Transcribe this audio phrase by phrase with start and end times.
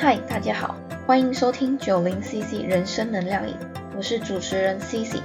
[0.00, 0.76] 嗨，大家好，
[1.08, 3.56] 欢迎收听九零 CC 人生能量影，
[3.96, 5.16] 我是主持人 CC。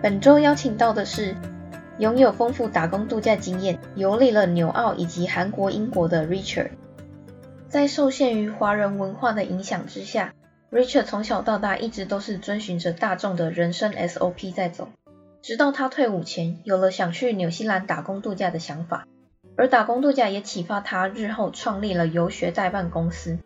[0.00, 1.36] 本周邀请到的是
[1.98, 6.70] 拥有丰富打工度假经验、游历了纽澳以及韩国、英国的 Richard。
[7.68, 10.32] 在受限于华人文化的影响之下
[10.72, 14.88] ，Richard 从小到大一直都是遵循着大众的人生 SOP 在走，
[15.42, 19.06] 直到他退伍前有了想去纽西兰打工度假的想法。
[19.56, 23.36] 而打工度假也启发他日后创立了游学代办公司。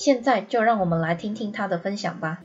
[0.00, 2.42] 现在就让我们来听听他的分享吧。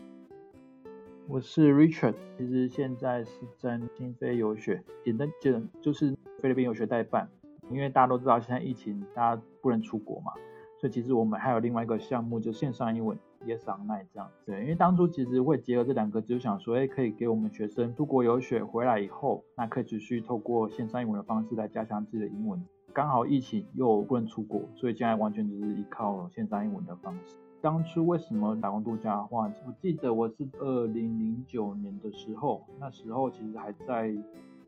[1.29, 7.29] 我是 Richard，其实现在是在新飞游学，简单讲就是菲律宾游学代办。
[7.69, 10.33] 因为大家都知道现在疫情，大家不能出国嘛，
[10.81, 14.29] 所以其实我们还有另外一个项目，就线上英文 Yes Online 这样。
[14.45, 22.61] 子，因为当初其实会结合这两个，就想说，哎，可以给我们学生出国游学回来以后，那可以继续透过线上英文的方式来加强自己的英文。
[22.91, 27.37] 刚好疫情又不能出国，所以现在完全就是依靠线上英文的方式。
[27.65, 34.15] 当初为什么打工度假的话，我记得我是二零零九年的时候，那时候其实还在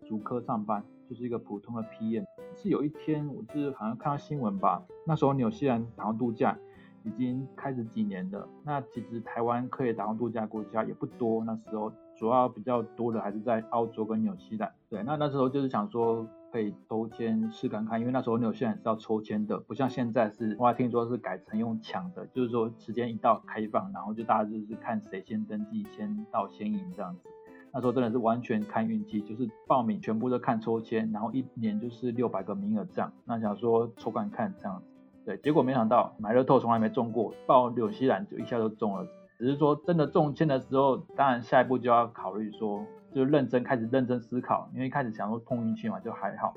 [0.07, 2.25] 主科上班，就是一个普通的 PM。
[2.55, 6.57] 是有一天，我是好像看到新闻吧，那时候纽西兰打工度假
[7.03, 8.49] 已经开始几年了。
[8.63, 14.73] 那其实台湾可以打工度假国家也不多，那时候主要比较多的还是在澳洲跟纽西兰。
[14.89, 16.27] 对，那那时候就是想说。
[16.51, 27.29] 可以抽签试看看，因为那时候纽西兰是要抽签的，不像现在是，我还听说是改成用抢的，就是说时间一到开放，然后就大家就是看谁先登记，先到先赢这样子。
[27.73, 33.11] 那时候真的是完全看运气，就是报名全部都看抽签，然后一年就是六百个名额这样。
[33.25, 34.85] 那想说抽看看这样子，
[35.25, 39.05] 对，结果没想到买乐透从来没中过，报纽西兰就一下就中了。
[39.37, 42.85] 只是说真的中签的时候，当然下一步就要考虑说。
[43.17, 46.53] 就认真开始认真思考，因为一开始想说碰运气嘛，就还好，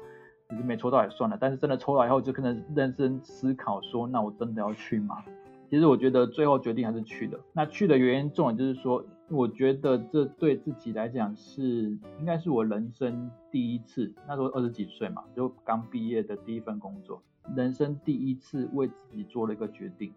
[0.51, 1.39] 只是没抽到也算了。
[1.41, 5.25] 但是真的抽到以后，就可能认真思考说，那我真的要去吗？
[5.71, 7.39] 其实我觉得最后决定还是去的。
[7.53, 11.63] 那去的原因重点就是说，我觉得这对自己来讲是
[12.19, 17.23] 应该是我人生第一次，那时候二十几岁嘛，就刚毕业的第一份工作，
[17.57, 20.13] 人生第一次为自己做了一个决定。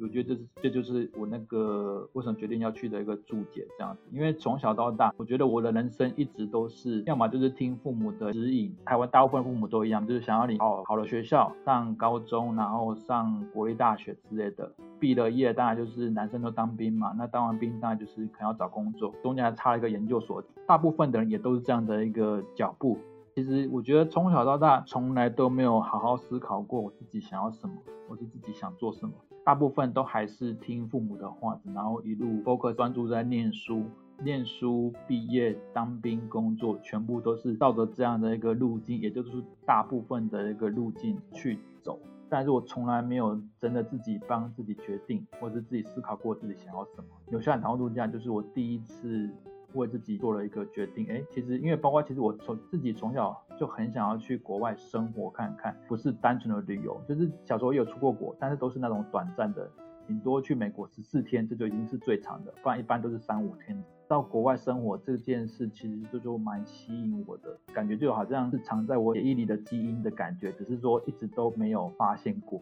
[0.00, 22.98] 我觉得这是这就是我那个为什么决定要去的一个注解这样子，因为从小到大，我觉得我的人生一直都是要么就是听父母的指引，台湾大部分父母都一样，就是想要你好好的学校上高中，然后上国立大学之类的，毕了业当然就是男生都当兵嘛，那当完兵当然就是可能要找工作，中间还差了一个研究所，大部分的人也都是这样的一个脚步。
[23.34, 27.74] 其实我觉得从小到大从来都没有好好思考过我自己想要什么，
[28.08, 29.14] 我是自己想做什么。
[29.44, 33.84] 大部分都还是听父母的话，然后一路 focus 专注在念书，
[34.22, 41.98] 念书毕业当兵工作，全部都是照着这样的一个路径，也就是大部分的一个路径去走。
[42.28, 47.04] 但是我从来没有真的自己帮自己决定，或者自己思考过自己想要什么。
[47.30, 49.28] 有下来谈度假，就是我第一次。
[49.74, 59.70] 为自己做了一个决定，哎，其实因为包括其实我从自己从小就很想要去国外生活看看，不是单纯的旅游，就是小时候也有出过国，但是都是那种短暂的，
[60.06, 63.82] 顶多去美国十四天，这就已经是最长的，不然一般都是三五天。
[64.08, 72.60] 到国外生活这件事，其实就就蛮吸引我的，感觉就好像是藏在我血液里的基因的感觉，只是说一直都没有发现过。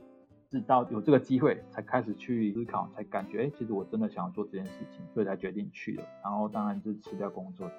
[0.51, 6.05] 直到有这个机会，才开始去思考，才感觉，哎，其实我真的想要做这件事情，所以才决定去了。
[6.23, 7.71] 然后当然就辞掉工作。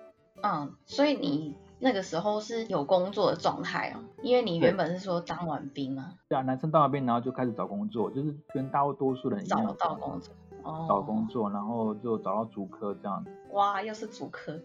[0.41, 6.13] 嗯，所以你那个时候是有工作的状态哦，因为你原本是说当完兵嘛。
[6.29, 9.65] 对啊，男生当完兵，然后就开始找工作，就是跟大多数人一样。
[9.65, 10.33] 找到工作。
[10.87, 13.31] 找工作，然后就找到主科这样子。
[13.51, 14.61] 哇，又是主科。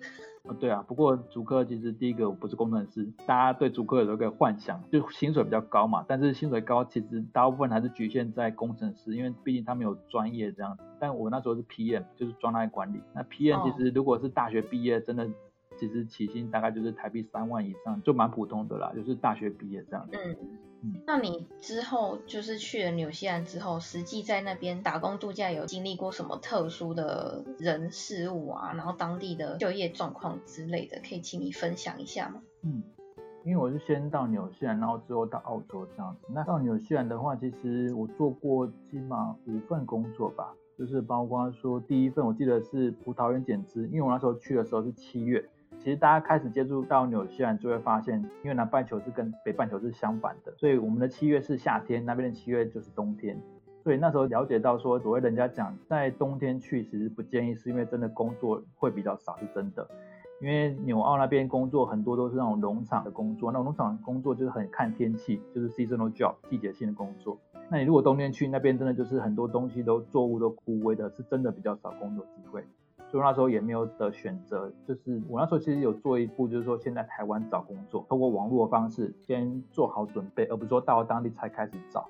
[0.47, 6.05] 呃，对啊，不过主科其实第一个我不是工程师，大家对主科有一个幻想，就薪水比较高嘛。
[6.07, 10.83] 但是薪水高，其实大部分还是局限在工程师，因为毕竟他们有专业这样子。
[11.01, 13.01] 但我那时候是 PM，就是专案管理。
[13.15, 15.29] 那 PM 其实如果是大学毕业，真的。
[15.77, 20.17] 其实起薪大概就是台币三万以上，就蛮普通的啦，就是大学毕业这样子。
[20.25, 20.37] 嗯
[20.85, 21.01] 嗯。
[21.07, 28.73] 那你之后就是去了纽西兰之后，实际在那边打工度假，有经历过什么特殊的人事物啊？
[28.75, 32.43] 然后当地的就业状况之类的，可以请你分享一下吗？
[32.63, 32.83] 嗯，
[33.45, 36.27] 因为我是先到纽西兰，然后之后到澳洲这样子。
[36.33, 45.45] 那到纽西兰的话，其实我做过起码五份工作吧，就是包括说第一份我记得是葡萄园剪枝，因为我那时候去的时候是七月。
[45.85, 53.39] 其实大家开始接触到纽西兰，就会发现，因为南半球是跟北半球是相反的，所以我们的七月是夏天，那边的七月就是冬天。
[53.83, 59.87] 所以那时候了解到说，所谓人家讲在冬天去，其实不建议，是因为真的工作会比较少，是真的。
[60.41, 67.39] 因为纽澳那边工作很多都是那种农场的工作，那农场工作就是很看天气，就是 seasonal job，季节性的工作。
[67.69, 72.65] 那你如果冬天去那边，真的就是很多东西都作物都枯萎的，是真的比较少工作机会。
[73.15, 82.09] 所以那时候也没有的选择，就是我那时候其实有做一步，就是说先在台湾找工作，通过网络的方式先做好准备，而不是说到了当地才开始找。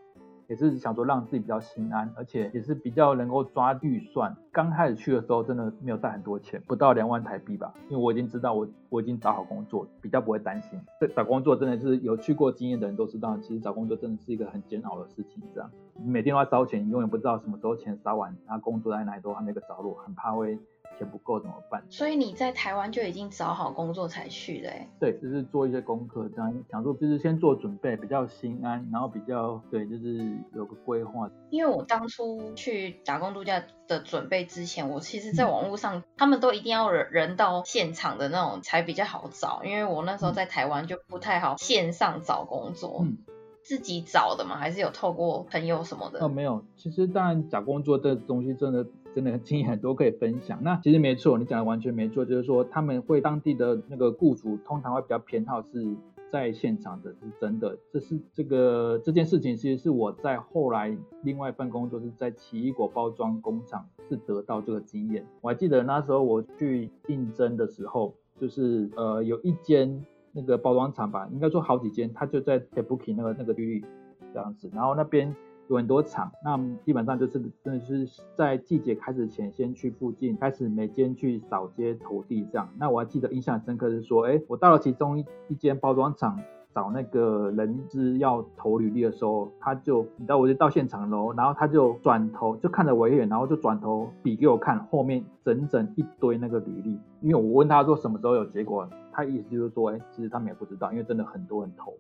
[0.48, 4.34] 也是想说让自己比较心安，而且也是比较能够抓预算。
[4.50, 7.74] 刚开始去的时候，真的没有带很多钱，不到两万台币吧。
[7.90, 10.80] 因为我已经知道我我已经找好工作，比较不会担心。
[10.98, 15.42] 这找工作真的是有去过经验的人都知道，其实找工作真的是一个很煎熬的事情。
[15.54, 15.70] 这样
[16.02, 20.58] 每天都要烧钱，永远不知道什么时候钱烧完，然后工作在哪里都还没个着落，很怕会。
[20.98, 21.82] 钱不够怎么办？
[21.88, 24.88] 所以你在台湾就已经找好工作才去的哎。
[25.00, 31.30] 对，就是做一些功课，这样想说就是先做准备，比较心安，然后比较对，就是有个规划。
[31.50, 43.00] 因为我当初去打工度假的准备之前，我其实在网络上，他们都一定要人人到现场的那种才比较好找，因为我那时候在台湾就不太好线上找工作。
[43.02, 43.18] 嗯。
[43.66, 44.58] 自己找的吗？
[44.58, 46.22] 还是有透过朋友什么的？
[46.22, 46.62] 哦，没有。
[46.76, 50.58] 其实当然找工作这东西真的真的经验很多可以分享。
[50.62, 55.94] 那其实没错，你讲的完全没错，就是说他们会当地的那个雇主通常会比较偏好是
[56.30, 57.78] 在现场的，是真的。
[57.92, 65.24] 这是这个这件事情，其实是我在后来另外一份工作是在奇异果包装工厂是得到这个经验。
[65.40, 70.04] 我还记得那时候我去应征的时候，就是呃有一间。
[70.36, 73.84] 那个包装厂吧，应该说好几间，它就在 t e b u k i 那个那个区域
[74.32, 75.32] 这样子，然后那边
[75.68, 82.68] 有很多厂，那基本上就是真的是在季节开始前先去附近开始每间去扫街投递这样。
[82.78, 86.38] 那我还记得印象深刻是说，哎，我到了其中一一间包装厂
[86.74, 98.88] 找那个人资要投履历的时候，他就你知道我就到现场喽，然后他就转头就看着我一眼，然后就转头比给我看后面整整一堆那个履历，因为我问他说什么时候有结果。
[99.16, 101.94] 他意思就是说，哎，其实他们也不知道，因为真的很多人投，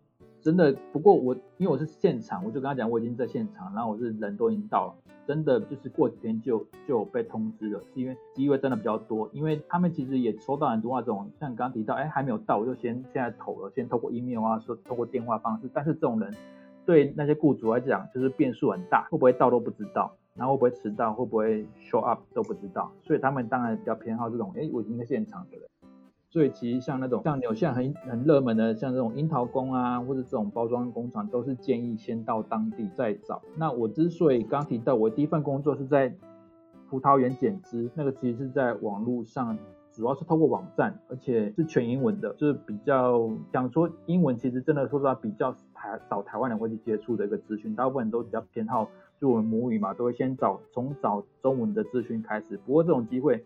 [0.44, 0.76] 真的。
[0.92, 4.94] 不过我因为我是现场，我就跟他讲我已经在现场，然后我是人都已经到了，
[5.26, 16.30] 真的就是过几天就就被通知了，是因为机会真的比较多，因为他们其实也收到很多那种像刚刚提到，哎，还没有到，我就先现在投了，先透过 email 啊，说透过电话方式，但是这种人
[16.84, 25.66] 对那些雇主来讲就是变数很大，会不会到都不知道，然后会不会迟到，会不会 show up 都不知道，所以他们当然比较偏好这种，哎，我已经在现场的人。
[26.34, 33.40] 所以其实像那种像纽西兰很很热门的，像这种樱桃工啊，或者这种包装工厂，都是建议先到当地再找。
[33.56, 36.12] 那我之所以刚提到我第一份工作是在
[36.90, 39.56] 葡萄园剪枝，那个其实是在网络上，
[39.92, 48.90] 主要是透过网站，而且是全英文的，就是比较讲说英文，其实真的说实话比较台找台湾人会去接触的一个资讯，大部分人都比较偏好
[49.20, 52.56] 就我们母语嘛，都会先找从找中文的资讯开始。
[52.66, 53.44] 不过这种机会。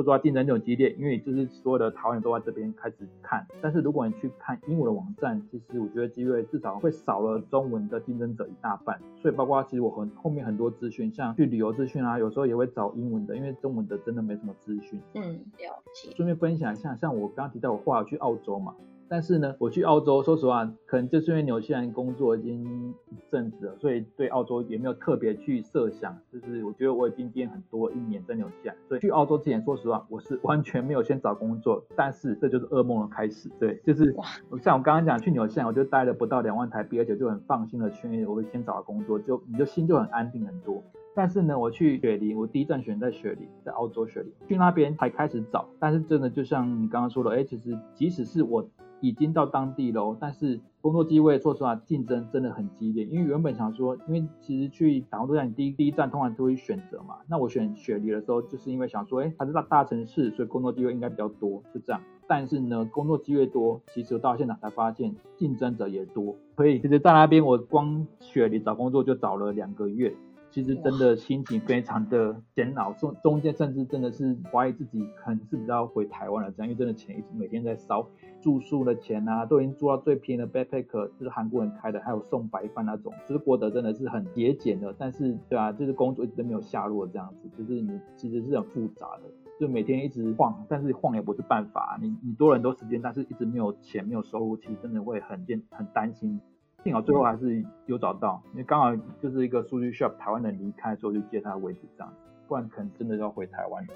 [0.00, 3.46] 说实话，竞争就很激烈，因为就是所有的台湾人都在这边开始看。
[3.60, 8.98] 但是如果你去看英文的网站，其实我觉得机会至少会少了中文的竞争者一大半。
[9.20, 14.98] 所以包括其实我很后面很多资讯，像去旅游资讯啊，有时候也会找英文的，因为中文的真的没什么资讯。
[15.14, 15.22] 嗯，
[15.58, 16.10] 了解。
[16.16, 18.74] 顺便分享一下，像我刚刚提到我后来去澳洲嘛。
[19.10, 26.16] 但是呢，我去澳洲，说实话，可能就是因为纽西兰工作已经一阵子了，所以对澳洲也没有特别去设想。
[26.32, 31.84] 就是我觉得我已经变很多一年在纽西兰，所以去澳洲之前，说实话，我是完全没有先找工作。
[31.96, 33.50] 但是这就是噩梦的开始。
[33.58, 34.14] 对，就是
[34.62, 40.80] 像我刚刚讲去纽西兰，我就待了不到两万台币，而且就很放心的去，我会先找到工作，就你就心就很安定很多。
[41.16, 45.68] 但是呢，我去雪梨，我第一站选在雪梨，在澳洲雪梨，去那边才开始找。
[45.80, 48.64] 但是真的就像你刚刚说的，哎，其实即使是我。
[49.00, 53.04] 已经到当地喽，但是工作机会说实话竞争真的很激烈。
[53.04, 57.16] 因为原本想说，因为其实去打工度假，你第一第一站通常都会选择嘛。
[57.28, 62.00] 那我选雪梨的时候，就是因为想说，哎，它是大大城市，所以工作机会应该比较多，是这样。
[62.28, 66.36] 但是呢，工作机会多，其实到现场才发现竞争者也多。
[66.56, 70.14] 所以其实在那边，我光雪梨找工作就找了两个月。
[70.50, 78.06] 其实真的心情非常的煎熬，中中间甚至真的是怀疑自己可能是不是要回台湾了，这样因为真的钱一直每天在烧，
[78.40, 89.22] 住宿的钱啊，都已经住到最便宜的 backpack，就是韩国人开的，还有送白饭那种，就是过得真的是很节俭的，但是对啊，就是工作一直都没有下落这样子，就是你其实是很复杂的，
[89.60, 96.40] 就每天一直晃，但是晃也不是办法，你你多了很多时间，但是一直没有钱没有收入，其实真的会很艰很担心。
[96.82, 102.12] 幸好最后还是有找到，因为刚好就是一个数据需要台湾人离开，所以就借他的位置这样，
[102.48, 103.94] 不然可能真的要回台湾了。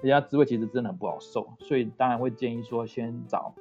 [0.00, 3.54] 人家职位其实真的很不好受，所以当然会建议说先找，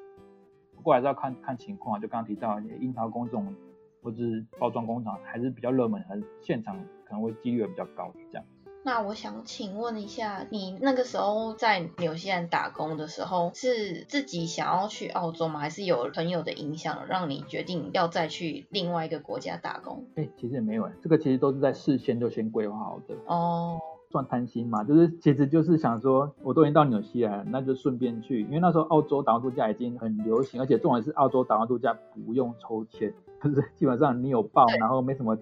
[0.75, 2.01] 不过还是要看看情况。
[2.01, 3.53] 就刚刚提到樱桃工种，
[4.01, 6.75] 或者是包装工厂还是比较热门，还是现场
[7.05, 8.45] 可能会几率比较高这样。
[8.85, 15.61] 那我想请问一下，你那个时候在纽西兰打工的时候，是自己想要去澳洲吗？
[15.61, 20.05] 还是有朋友的影响让你决定要再去另外一个国家打工？
[20.15, 23.15] 哎，其实也没有，这个其实都是在事先就先规划好的。
[23.25, 23.79] 哦。
[24.11, 33.11] 算贪心嘛，就是其实就是想说，我都已经到纽西兰，那就顺便去，因为那时候澳洲打工度假已经很流行，而且重点是澳洲打工度假不用抽签，
[33.41, 35.35] 就是基本上你有报，然后没什么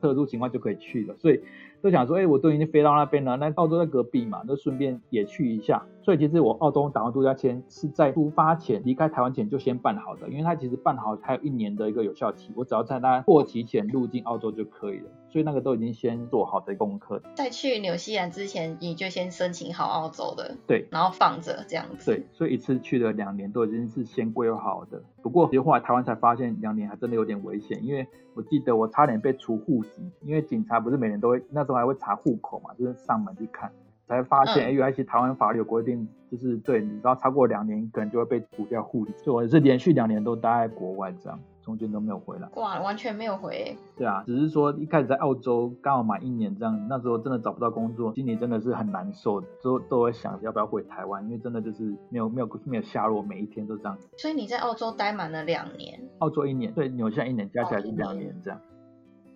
[0.00, 1.40] 特殊情况就可以去了，所以。
[1.82, 5.84] 都想说，哎，我都已经飞到那边了，那澳洲在隔壁嘛，那顺便也去一下。
[6.02, 15.10] 所以其实我澳洲打完度假签是在出发前、离开台湾前就先办好的，因为它其实办好还有一年的一个有效期，我只要在它过期前入境澳洲就可以了。
[15.28, 17.20] 所以那个都已经先做好的功课。
[17.34, 22.12] 在去纽西兰之前，你就先申请好澳洲的，对，然后放着这样子。
[22.12, 25.02] 对，所以一次去了两年都已经是先规划好的。
[25.22, 33.70] 不过其实后来台湾才发现两年还真的有点危险，因为我记得我差点被除户籍，因为警察不是每年都会那时候还会查户口嘛，就是上门去看，
[34.06, 39.12] 才发现哎，原来其实台湾法律有规定，就是对你只要超过两年，可能就会被除掉户籍。
[39.24, 41.38] 所以我是连续两年都待在国外这样。
[41.66, 43.76] 中间都没有回来，哇，完全没有回。
[43.96, 53.98] 对啊，只是说一开始在澳洲刚好满一年这样，那时候真的找不到工作，心里真的是很难受，都都会想要不要回台湾，因为真的就是没有没有没有下落，每一天都这样。
[54.16, 58.60] 所以你在澳洲待满了两年，澳洲一年，对，纽西兰一年，加起来是两年这样。
[58.60, 58.62] 哦，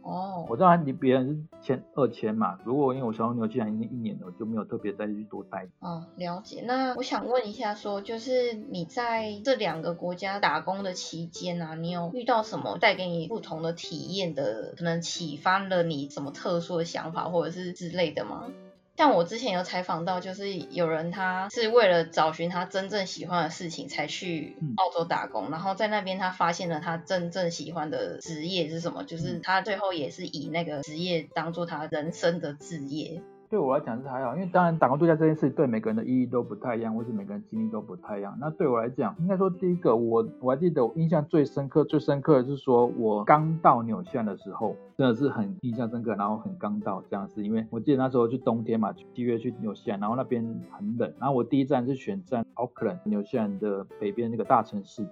[0.02, 5.68] 我知道你别人是签二签嘛，如果因为我小牛既然已经一年了，就没有特别再去多待。
[5.80, 6.62] 哦，了解。
[6.66, 18.46] 那我想问一下，说就是你在这两个国家打工的期间啊，你有遇到什么带给你不同的体验的，可能启发了你什么特殊的想法或者是之类的吗？
[19.00, 33.22] 像我之前有采访到，就是有人他是为了找寻他真正喜欢的事情才去澳洲打工，然后在那边他发现了他真正喜欢的职业是什么，就是他最后也是以那个职业当做他人生的职业。
[33.50, 38.38] 对我来讲是还好，因为当然打工度假这件事对每个人的意义都不太一样，或是每个人经历都不太一样。
[38.40, 55.04] 那对我来讲，应该说第一个，我我还记得我印象最深刻、最深刻的是说我刚到纽西兰的时候，真的是很印象深刻，然后很刚到这样子，因为我记得那时候去冬天嘛，七月去纽西兰，然后那边很冷，然后我第一站是选在 Auckland，纽西兰的北边那个大城市。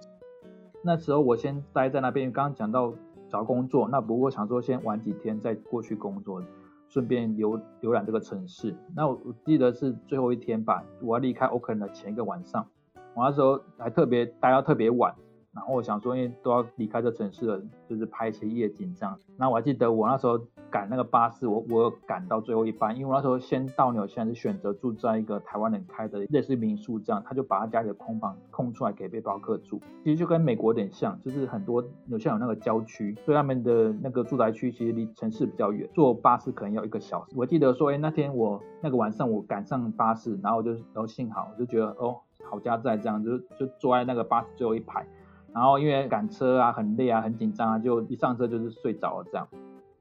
[0.81, 2.93] 那时候我先待在那边，刚刚讲到
[3.27, 6.41] 找工作，那不过想说先玩几天再过去工作。
[6.89, 8.75] 顺便浏浏览这个城市。
[8.93, 12.67] 那我我记得是最后一天吧，我要离开 Oakland 的前一个晚上，
[13.13, 15.15] 我那时候还特别待到特别晚。
[15.53, 19.17] 然后我想说，因为都要离开这城市了，就是拍一些夜景这样。
[19.35, 20.39] 那我还记得我那时候
[20.69, 29.81] 赶那个巴士，我我赶到最后一班，因为我那时候先到纽西兰是选择住在一个台湾人开的类似民宿这样，他就把他家里的空房空出来给背包客住。
[30.03, 37.31] 其实就跟美国有点像，就是很多纽西兰有那个郊区，所以他们的那个住宅区其实离城市比较远，坐巴士可能要一个小时。
[37.35, 45.05] 我记得说，哎，那天我那个晚上我赶上巴士，然后我就然后幸好我就觉得哦，好家在这样，就就坐在那个巴士最后一排。
[45.53, 49.47] 然后因为赶车啊很累啊很紧张啊，就一上车就是睡着了这样，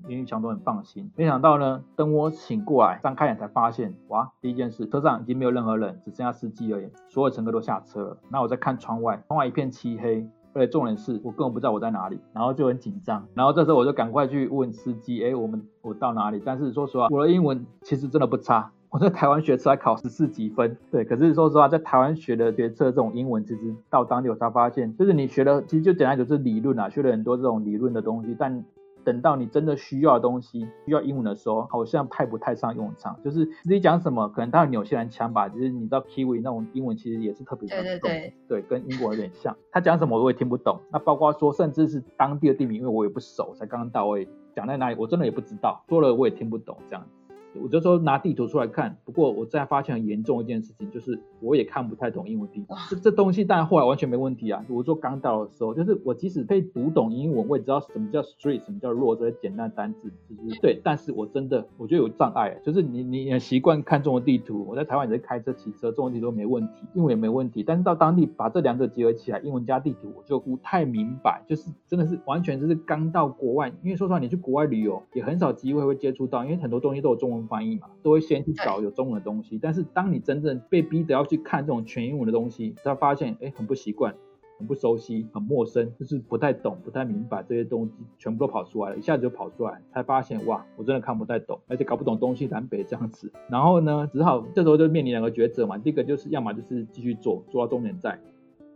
[0.07, 1.11] 因为想都很放心。
[1.17, 8.17] 没想到呢，等我醒过来，张开眼才发现，哇，第一件事，车上已经没有任何人，只剩下司机而已，所有乘客都下车了。
[8.31, 13.27] 那我在看窗外，窗外一片漆黑，而且重点是我根本不知道我在哪里，然后就很紧张。
[13.35, 16.41] 然后这时候我就赶快去问司机，哎，我们我到哪里？
[16.45, 18.71] 但是说实话，我的英文其实真的不差。
[18.91, 28.65] 我在台湾学车还考十四几分，对，可是说实话，在台湾学的学车这种英文，其实到当地我才发现，就是你学的其实就简单就是理论啊，学了很多这种理论的东西，但
[29.05, 33.19] 等到你真的需要的东西，需要英文的时候，好像派不太上用场。
[33.23, 39.55] 就是自己讲什么，可能他有纽西兰腔吧，就是你知道 Kiwi 那种英文其实也是特别对对对，对，跟英国有点像。
[39.71, 47.07] 他讲什么我也听不懂，那包括说甚至是当地的地名，因为我也不熟，才刚刚到位，讲在哪里我真的也不知道，说了我也听不懂这样。
[47.55, 52.75] 我就说拿地图出来看，不过我在发现很严重一件事情，就是我也看不太懂英文地图。
[52.91, 54.65] 这这东西，当然后来完全没问题啊。
[54.69, 60.81] 我说刚到的时候，就是我即使可以读懂英文，我也知道什么叫 street，什么叫 road 这些简单单字，就是 对。
[60.85, 67.63] 但是我真的我觉得有障碍，就是你你习惯看中文地图，我在台湾也是开车骑车，中文地图没问题，英文也没问题。
[67.63, 78.19] 但是到当地把这两者结合起来，英文加地图，我就不太明白，就是真的是完全就是刚到国外，因为说实话，你去国外旅游也很少机会会接触到，因为很多东西都有中文翻译嘛，都会。
[78.29, 84.15] 先去找有中文的东西，但是当你真正被逼着要去看这种全英文的东西，他发现哎很不习惯，
[84.59, 93.33] 很不熟悉，很陌生，就是不太懂，不太明白这些东西全部都跑出来了，一下子就跑出来，才发现哇，我真的看不太懂，而且搞不懂东西南北这样子。
[93.49, 98.21] 然后呢，只好这时候就面临两个抉择嘛，第一个就是要么就是继续做，做到终点站，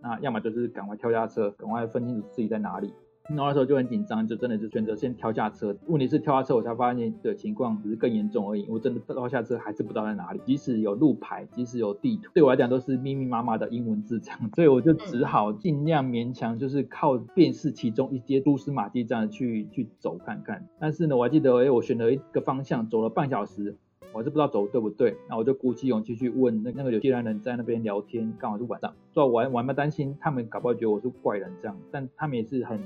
[0.00, 2.94] 那要么就是赶快跳下车，赶快分清楚自己在哪里。
[3.28, 5.74] 然后那时候就很紧张，就真的就选择先跳下车。
[5.86, 8.66] 问题是跳下车，我才发现的情况只是更严重而已。
[8.68, 20.66] 我真的跳下车还是不知道在哪里，即使有路牌，即使有地图，对我来讲都是密密麻麻的英文字这样， 所以我就只好尽量勉强，就是靠辨识其中一些蛛丝马迹这样去去走看看。
[20.78, 23.76] 但是呢，我还记得，哎，我选了一个方向，走了半小时。
[24.14, 32.78] 我还是不知道走对不对，那我就鼓起勇气去问那那个有些人在那边聊天，刚好是晚上，所以我还我还蛮担心他们搞不好觉得我是怪人这样，但他们也是很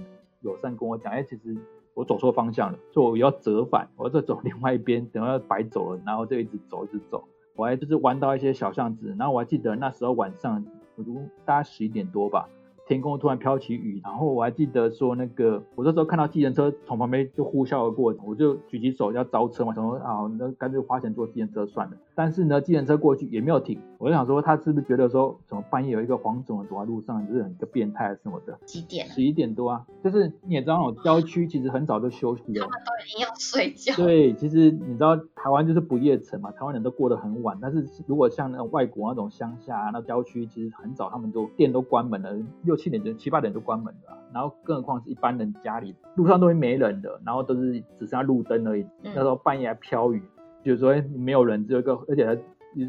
[0.50, 1.56] 友善跟我讲，哎，其实
[1.94, 7.24] 我走错方向了，所以我要折返，我要再走另外一边，等下白走了，然后就一直走一直走，
[7.54, 10.64] 我还就是弯到一些小巷子，然后我还记得那时候晚上，
[10.96, 12.48] 我都大概十一点多吧。
[12.88, 21.96] 天空突然飘起雨，然后我还记得说那个，我那时候看到计程车从旁边就呼啸而过，我就举起手要招车嘛，想说啊，那干脆花钱坐计程车算了。
[22.14, 28.56] 但是呢，计程车过去也没有停，我就想说他是不是觉得说，怎么半夜有一个黄种人走在路上，就是一个变态什么的？
[28.66, 29.06] 几点？
[29.08, 33.96] 十一点多啊，就是你也知道，那种郊区其实很早就休息了，他们都已经要睡觉。
[33.96, 37.58] 对，其实你知道台湾就是不夜城嘛，台湾人都过得很晚。
[37.60, 43.46] 但是如果像那种外国那种乡下那郊区，其实很早他们都店都关门了，六七点就七八点。
[43.56, 48.84] 就关门了，然后更何况是一般人家里路上都会没人的，然后都是只剩下路灯而已。
[49.02, 50.22] 那时候半夜还飘雨，
[50.62, 52.38] 就说没有人，只有一个，而且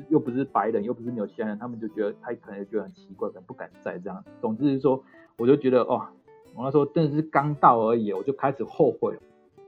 [0.10, 4.24] 又不是白人，又不是纽西兰人，他们就觉得他可能觉得很奇怪，可能不敢在这样。
[4.42, 5.02] 总之是说，
[5.38, 6.02] 我就觉得哦，
[6.54, 9.18] 我那时候真的是刚到而已，我就开始后悔，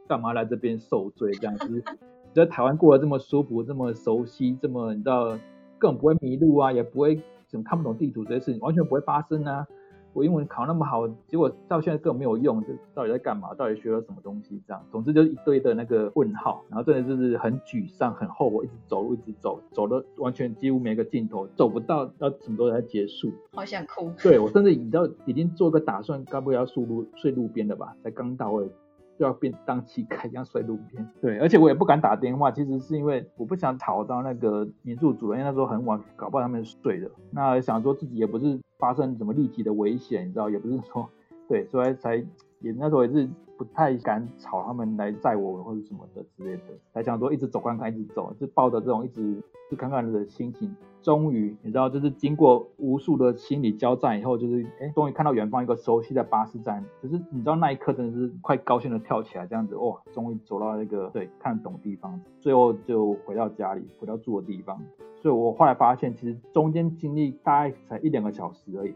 [0.07, 1.83] 干嘛来这边受罪这样子？
[2.33, 5.29] 在台湾过得这么舒服，这么熟悉，这么你知道，
[5.77, 9.65] 根本不会迷路啊，也不会怎么看不懂地图这些事情，完全不会发生啊。
[10.19, 13.53] 我英文考那么好，结果到现在根本没有用，这到底在干嘛？
[13.53, 14.61] 到底学了什么东西？
[14.67, 23.31] 这样，总之就是一堆的那个问号，然后真的就是很沮丧、很后悔，一直走路，一直走，走的完全几乎没个尽头，走不到要什么时候才结束？
[23.53, 24.11] 好想哭。
[24.21, 27.95] 对我甚至已经已经做个打算，该不会要睡路睡路边的吧？
[28.03, 28.69] 才刚到位。
[29.19, 37.11] 就要变当乞丐一样睡路边，对，而且我也不敢打电话，其实是因为我不想吵到那个民宿主人，因为那时候很晚，搞不好他们睡了。
[37.29, 41.09] 那想说自己也不是发生什么立即的危险，你知道，也不是说，
[41.49, 42.25] 对，所以才
[42.59, 50.75] 也那时候也是不太敢吵他们来载我或者什么的之类的，才想说一直走看看，一直走，就抱着这种一直去看看的心情。
[51.01, 56.83] 终于，你知道，就是经过无数的心理交战以后，就是哎，终于看到远方一个熟悉的巴士站。
[57.01, 62.19] 就是你知道那一刻真的是快高兴的跳起来，这样子哇，终于走到那个对看得懂地方。
[62.41, 64.77] 最后就回到家里，回到住的地方。
[65.15, 68.93] 所以我后来发现，其实中间经历大概才一两个小时而已。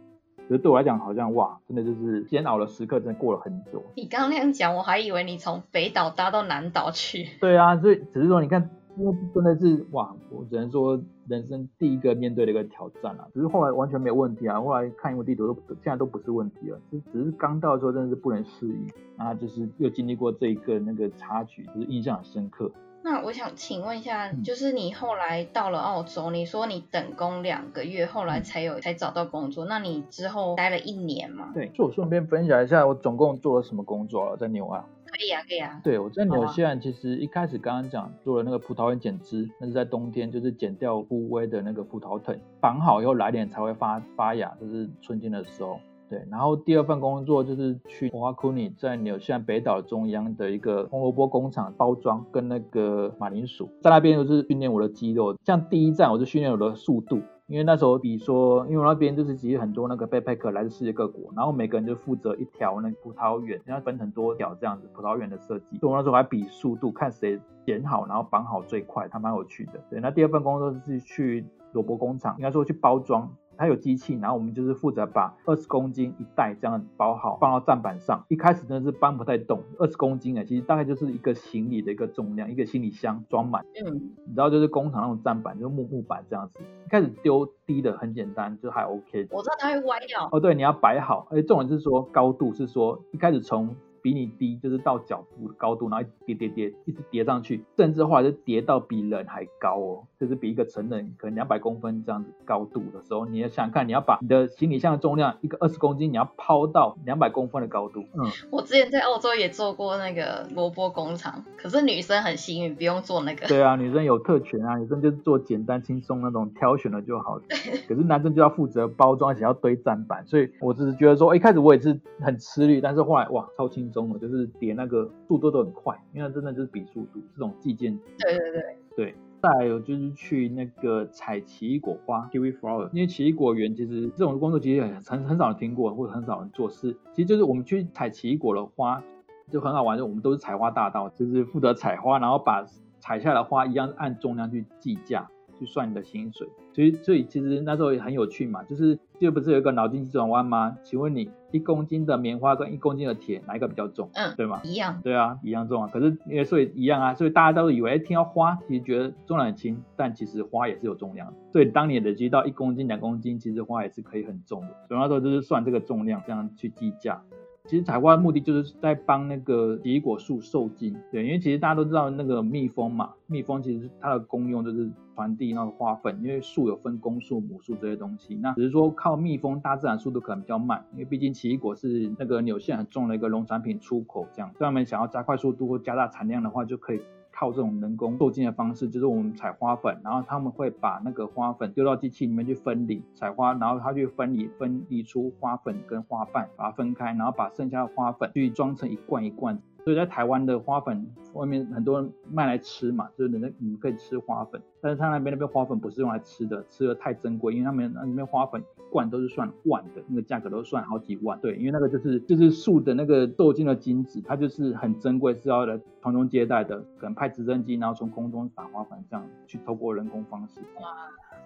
[0.47, 3.82] 可是对我来讲，好像哇，真的就是煎熬的时刻，真的过了很久。
[3.95, 7.27] 你刚刚那样讲，我还以为你从北岛搭到南岛去。
[7.39, 8.69] 对啊，所以只是说你看。
[8.95, 13.25] 因为真的是哇，我只能说人生第一个面对的一个挑战啊。
[13.34, 16.79] 只是后来完全没有问题啊，后来看一个地图都现在都不是问题了。
[16.91, 22.71] 就只是刚到的时候真的是不能适应，啊，就是又经历过这一个那个插曲，就是印象很深刻。
[23.04, 31.52] 那我想请问一下，就是你后来到了澳洲，你说你等工两个月，后来才有才找到工作，那你之后待了一年吗？
[31.54, 34.86] 对，就我顺便分享一下，我总共做了什么工作了，在纽澳。
[35.06, 35.80] 可以啊，可以啊。
[35.84, 45.80] 对，我在纽西兰其实一开始刚刚讲做了那个葡萄园剪枝，那是在冬天，就是剪掉枯萎的那个葡萄藤，绑好以后来年才会发发芽，就是春天的时候。
[46.10, 55.36] 对，然后第二份工作就是去华库尼，在纽西兰北岛中央的一个红萝卜工厂包装跟那个马铃薯，在那边就是训练我的肌肉。
[55.44, 57.20] 像第一站我就训练我的速度。
[57.48, 65.78] 因为那时候，比如说，因为我那边就是其实很多那个背包客来自世界各国，然后每个人就负责一条那个葡萄园，然后分很多条这样子葡萄园的设计。
[65.78, 69.74] 所以我那时候还比速度，看谁剪好，然后绑好最快，还蛮有趣的。
[69.89, 73.30] 对，那第二份工作是去萝卜工厂，应该说去包装。
[73.58, 78.24] 它有机器，然后我们就是负责把二十公斤一袋这样包好，放到站板上。
[78.30, 83.66] 一开始真的是搬不太动，二十公斤啊，其实大概就是一个行李的一个重量，一个行李箱装满。
[83.86, 86.60] 嗯，你知道就是工厂那种站板，就是木木板这样子。
[86.86, 89.28] 一开始丢低的很简单，就还 OK。
[89.32, 90.30] 我知道它会歪掉。
[90.32, 91.28] 哦，对，你要摆好。
[91.30, 93.76] 而且重点是说高度是说一开始从。
[94.04, 108.02] 比你低，就是到脚部的高度，然后叠叠叠，一直叠上去，甚至后来就叠到比人还高哦，就是比一个成人可能两百公分这样子高度的时候，你要想看，你要把你的行李箱的重量一个二十公斤，你要抛到两百公分的高度。
[108.13, 113.48] 嗯，我之前在澳洲也做过那个萝卜工厂，可是女生很幸运，不用做那个。
[113.48, 117.39] 对啊，女生有特权啊，女生就是做简单轻松那种挑选的就好。
[117.88, 123.92] 可是男生就要负责包装，而且要堆站板，所以我只是觉得说，一开始我也是很吃力，但是后来哇，超轻。
[123.93, 127.97] 中了，就是叠那个速度都很快，因为真的就是比速度这种计件。
[128.17, 136.97] 对对对对，再来有就是去那个采奇异果花 （kiwi flower），因为奇异果园其实这种工作其实很很很少人听过，或者很少人做事。
[137.13, 139.01] 其实就是我们去采奇异果的花，
[139.49, 142.65] 就很好玩，就我们都是采花大盗，就是负责采花，然后把
[142.99, 145.29] 采下的花一样按重量去计价。
[145.60, 150.76] 去算你的薪水，所以所以其实那时候也很有趣嘛，就是就不是有一个脑筋急转弯吗？
[150.84, 154.10] 请问你一公斤的棉花跟一公斤的铁哪一个比较重？
[154.16, 154.60] 嗯，对吗？
[154.64, 155.00] 一样。
[155.04, 155.90] 对啊，一样重啊。
[155.94, 161.34] 可是因为所以一样啊，所以大家都以为听到花其实觉得重量很轻，但其实花也是有重量的。
[161.52, 164.70] 所以当你累积到一公斤、两公斤，其实花也是可以很重的。
[164.88, 167.22] 所以那时候就是算这个重量，这样去计价。
[167.66, 187.02] 其实采花的目的就是在帮那个奇异果树受精，对，因为其实大家都知道那个蜜蜂嘛，蜜蜂其实它的功用就是传递那个花粉，因为树有分公树、母树这些东西，那只是说靠蜜蜂，大自然速度可能比较慢，因为毕竟奇异果是那个纽线很重的一个农产品出口，这样，所以他们想要加快速度或加大产量的话，就可以。
[187.36, 199.60] 靠这种人工受精的方式，就是我们采花粉，然后他们会把那个花粉丢到机器里面去分离采花，然后它去分离分离出花粉跟花瓣，把它分开，然后把剩下的花粉去装成一罐一罐。
[199.84, 211.38] 所以在台湾的花粉外面很多人卖来吃嘛，就是人家你可以吃花粉，但是他那边那边花粉不是用来吃的，吃的太珍贵，因为他们那里面花粉罐都是算万的，那个价格都算好几万。
[211.41, 220.62] 对，因为那个就是就是树的那个受精的精子，它就是很珍贵，是要来传宗接代的，可能派直升机然后从空中撒花粉这样去透过人工方式。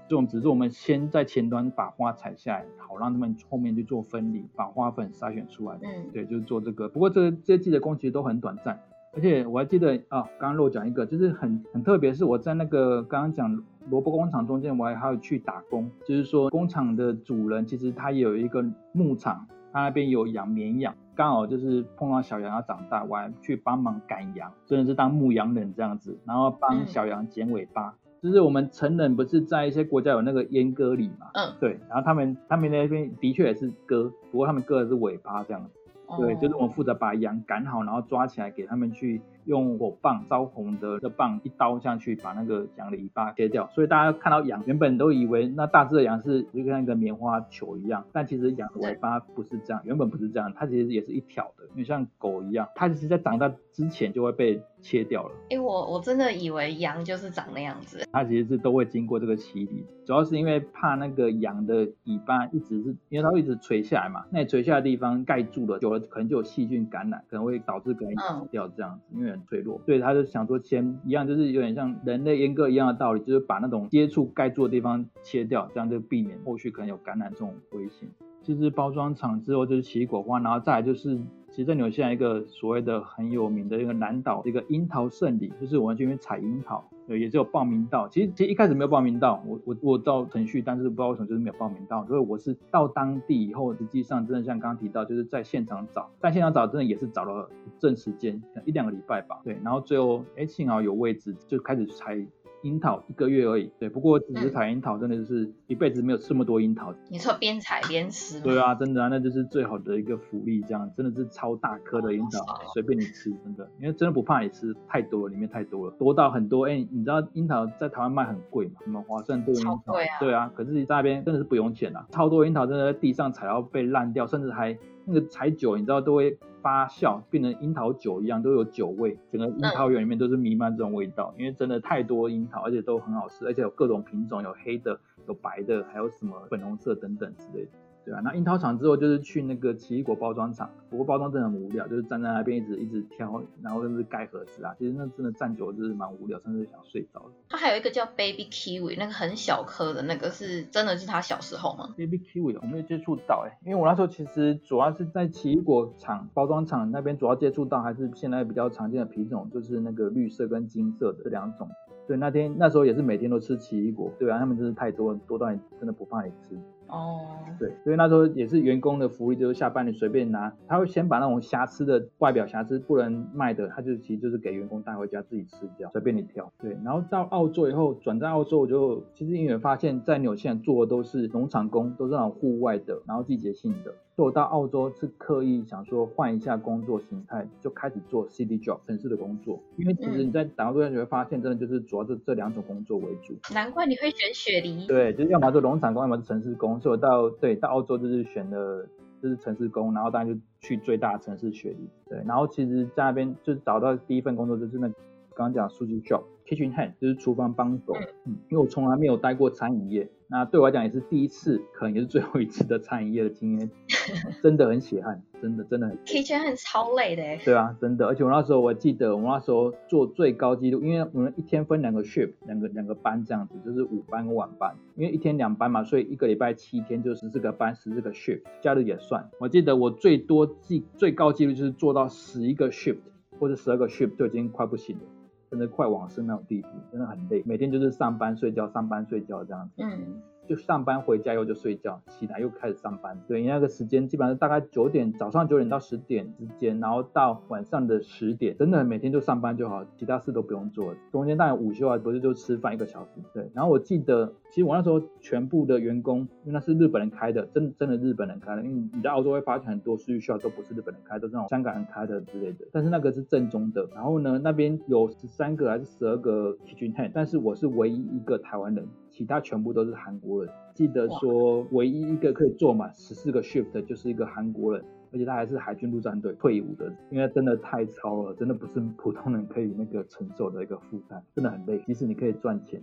[0.07, 5.77] 这种只是我们先在前端把花采下来，好让他们后面去做分离，把花粉筛选出来。
[5.83, 6.87] 嗯，对，就是做这个。
[6.87, 8.79] 不过这这些季的工其实都很短暂，
[9.13, 27.93] 而且我还记得啊，刚刚漏讲一个，就是很很特别，是我在那个刚刚讲萝卜工厂中间，我还还有去打工，就是说工厂的主人其实他也有一个牧场，他那边有养绵羊，刚好就是碰到小羊要长大，我还去帮忙赶羊，真的是当牧羊人这样子，然后帮小羊剪尾巴。
[28.21, 31.27] 就是我们成人不是在一些国家有那个阉割礼嘛？
[31.33, 35.69] 嗯，对，然后他们他们那边的确也是割，不过他们割的是尾巴这样子。
[36.17, 43.67] 对，就是我们负责把羊赶好，然后抓起来给他们去用火棒烧红的的棒一刀下去把那个羊的尾巴切掉。
[43.73, 54.61] 所以大家看到羊原本都以为那大只的羊是就像一个棉花球一样，但其实羊的尾巴不是这样，原本不是这样，它其实也是一条的，因为像狗一样，它其实在长大之前就会被。
[54.79, 78.09] 切掉了，哎，我我真的以为羊就是长那样子，它其实是都会经过这个洗礼，主要是因为怕那个羊的尾巴一直是，因为它会一直垂下来嘛，那垂下的地方盖住了，久了可能就有细菌感染，可能会导致可能死掉这样子，因为脆弱，所以他就想说先一样，就是有点像人类阉割一样的道理，就是把那种接触该住的地方切掉，这样就避免后续可能有感染这种危险。
[78.43, 81.19] 就是包装厂之后就是奇异果花，然后再来就是。
[81.57, 88.07] 其实在纽西兰一个所谓的很有名的一个南岛，一个樱桃圣地，就是我们这边采樱桃，也是有报名到。
[88.09, 92.05] 其实其实一开始没有报名到，我我我到程序，但是不知道为什么就是没有报名到。
[92.05, 99.41] 所以我是到当地以后，实际上真的像刚刚提到，就是在现场找，但现场找真的也是找了一阵时间，一两个礼拜吧。
[99.43, 102.23] 对，然后最后哎幸好有位置，就开始去采。
[102.63, 106.93] 樱桃一个月而已，对，不过只是采樱桃，真的就是一辈子没有吃这么多樱桃。
[107.09, 108.39] 你说边采边吃？
[108.41, 116.65] 对啊，真的啊，那就是最好的一个福利，这样真的是超大颗的樱桃，随便你吃，真的，因为真的不怕你吃太多了，里面太多了，多到很多。
[116.65, 118.73] 哎，你知道樱桃在台湾卖很贵嘛？
[118.83, 119.93] 什么华盛顿樱桃？
[120.19, 124.77] 对啊，可是在那边真的是不用钱啊，超多樱桃真的在地上采到被烂掉，甚至还。
[125.07, 137.71] 那个采酒，你知道都会发酵，变成樱桃酒一样，都有酒味，整个樱桃园里面都是弥漫这种味道，因为真的太多樱桃，而且都很好吃，而且有各种品种，有黑的，有白的，还有什么粉红色等等之类的。
[138.07, 147.31] 对啊，那樱桃厂之后就是去那个奇异果包装厂，不过包装真的很无聊，就是站在那边一直一直挑，然后就是盖盒子啊，其实那真的站久了就是蛮无聊，甚至想睡着了。
[147.49, 161.69] 它还有一个叫 Baby Kiwi，那个很小颗的那个是真的是他小时候吗？Baby Kiwi 我没有接触到哎，因为我那时候其实主要是在奇异果厂包装厂那边主要接触到还是现在比较常见的品种，就是那个绿色跟金色的这两种。
[162.07, 166.57] 对，那天那时候也是每天都吃奇异果，对啊，他们真是太多多到你真的不怕你吃。
[166.89, 167.21] 哦，
[167.59, 176.51] 对，所以那时候也是员工的福利，就是下班你随便拿，他会先把那种瑕疵的外表瑕疵不能卖的，他就其实就是给员工带回家自己吃掉，随便你挑。
[176.59, 183.93] 对，然后到澳洲以后，转战澳洲我就其实因为发现，在纽西兰做的都是农场工，都是那种户外的，然后季节性的。
[184.17, 193.37] 所以我到澳洲是刻意想说换一下工作形态，就开始做 city job 城市的工作，因为其实你在打工度你会发现，真的就是主要是这两种工作为主。
[193.53, 194.87] 难怪你会选雪梨。
[194.87, 196.79] 对，就是要么做农场工，要么是城市工。
[196.79, 198.87] 所以我到对到澳洲就是选了
[199.21, 201.87] 就是城市工，然后当然就去最大的城市雪梨。
[202.09, 204.89] 对，然后其实在那边就找到第一份工作就是那
[205.37, 207.93] 刚刚讲数据 job kitchen hand 就是厨房帮手，
[208.25, 210.09] 嗯，因为我从来没有待过餐饮业。
[210.29, 213.69] 那对我来讲也是第一次，可能也是最后一次的餐饮业的经验，
[214.43, 215.97] 真的很血汗，真的真的很。
[215.99, 217.23] Kitchen 很超累的。
[217.45, 229.29] 对啊，真的，而且我那时候我记得，我那时候做最高纪录，因为我们一天分两个 shift，两个两个班这样子，就是午班跟晚班，因为一天两班嘛，所以一个礼拜七天就十四个班，十四个 shift，假日也算。
[229.39, 232.97] 我记得我最多记最高纪录就是做到十一个 shift
[233.39, 235.03] 或者十二个 shift 就已经快不行了。
[235.49, 239.83] 真的快往生那种地步，真的很累，每天就是上班睡觉，上班睡觉这样子。
[239.83, 240.21] 嗯。
[240.47, 243.19] 就上班回家以后就睡觉，起来又开始上班。
[243.27, 250.95] 对，那个时间基本上大概九点，早上九点到十点之间，然后到晚上的十点，真的每天就上班就好，其他事都不用做。
[251.11, 253.21] 中间当然午休啊，不是就吃饭一个小时。
[253.33, 258.63] 对，然后我记得，其实我那时候全部的员工，因为那是日本人开的，真真的日本人开的。
[258.63, 262.65] 因为你在澳洲会发现很多数据学校都不是日本人开，都是那种香港人开的之类的。
[262.71, 263.87] 但是那个是正宗的。
[263.93, 268.87] 然后呢，那边有十三个还是十二个 kitchen hand，但是我是唯一一个台湾人。
[269.17, 270.53] 其他全部都是韩国人。
[270.75, 276.93] 记得说，唯一一个可以做满十四个 shift 的就是一个韩国人，而且他还是海军陆战队退伍的。
[277.09, 281.81] 因为真的太超了，真的不是普通人可以那个承受的一个负担，真的很累。
[281.87, 282.79] 即使你可以赚钱。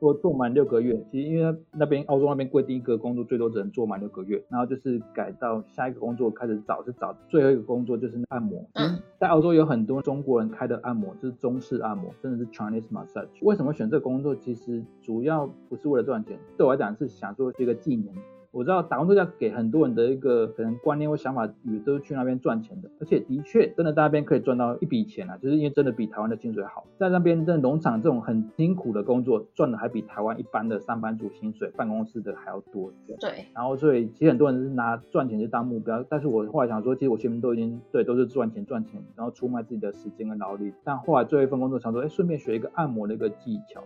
[0.00, 8.64] 我做满六个月，其实因为那边澳洲那边规定一个工作最多只能做满六个月，然后就是改到下一个工作开始找，是找最后一个工作就是按摩。
[8.74, 13.28] 嗯，在澳洲有很多中国人开的按摩，就是中式按摩，真的是 Chinese massage。
[13.42, 14.34] 为什么选这个工作？
[14.34, 18.14] 其实主要不是为了赚钱，对我来讲是想做这个技能。
[18.52, 32.92] 我知道打工度假给很多人的一个可能观念或想法，以为都是去那边赚钱的，而且的确真的在那边可以赚到一笔钱啊，就是因为真的比台湾的薪水好，在那边真的农场这种很辛苦的工作，赚的还比台湾一般的上班族薪水、办公室的还要多。
[33.20, 33.46] 对。
[33.54, 43.80] 然后所以其实很多人是拿赚钱去当目标，但是我后来想说，其实我前面都已经对都是赚钱赚钱，然后出卖自己的时间跟劳力，但后来最后一份工作想说，哎，顺便学一个按摩的一个技巧。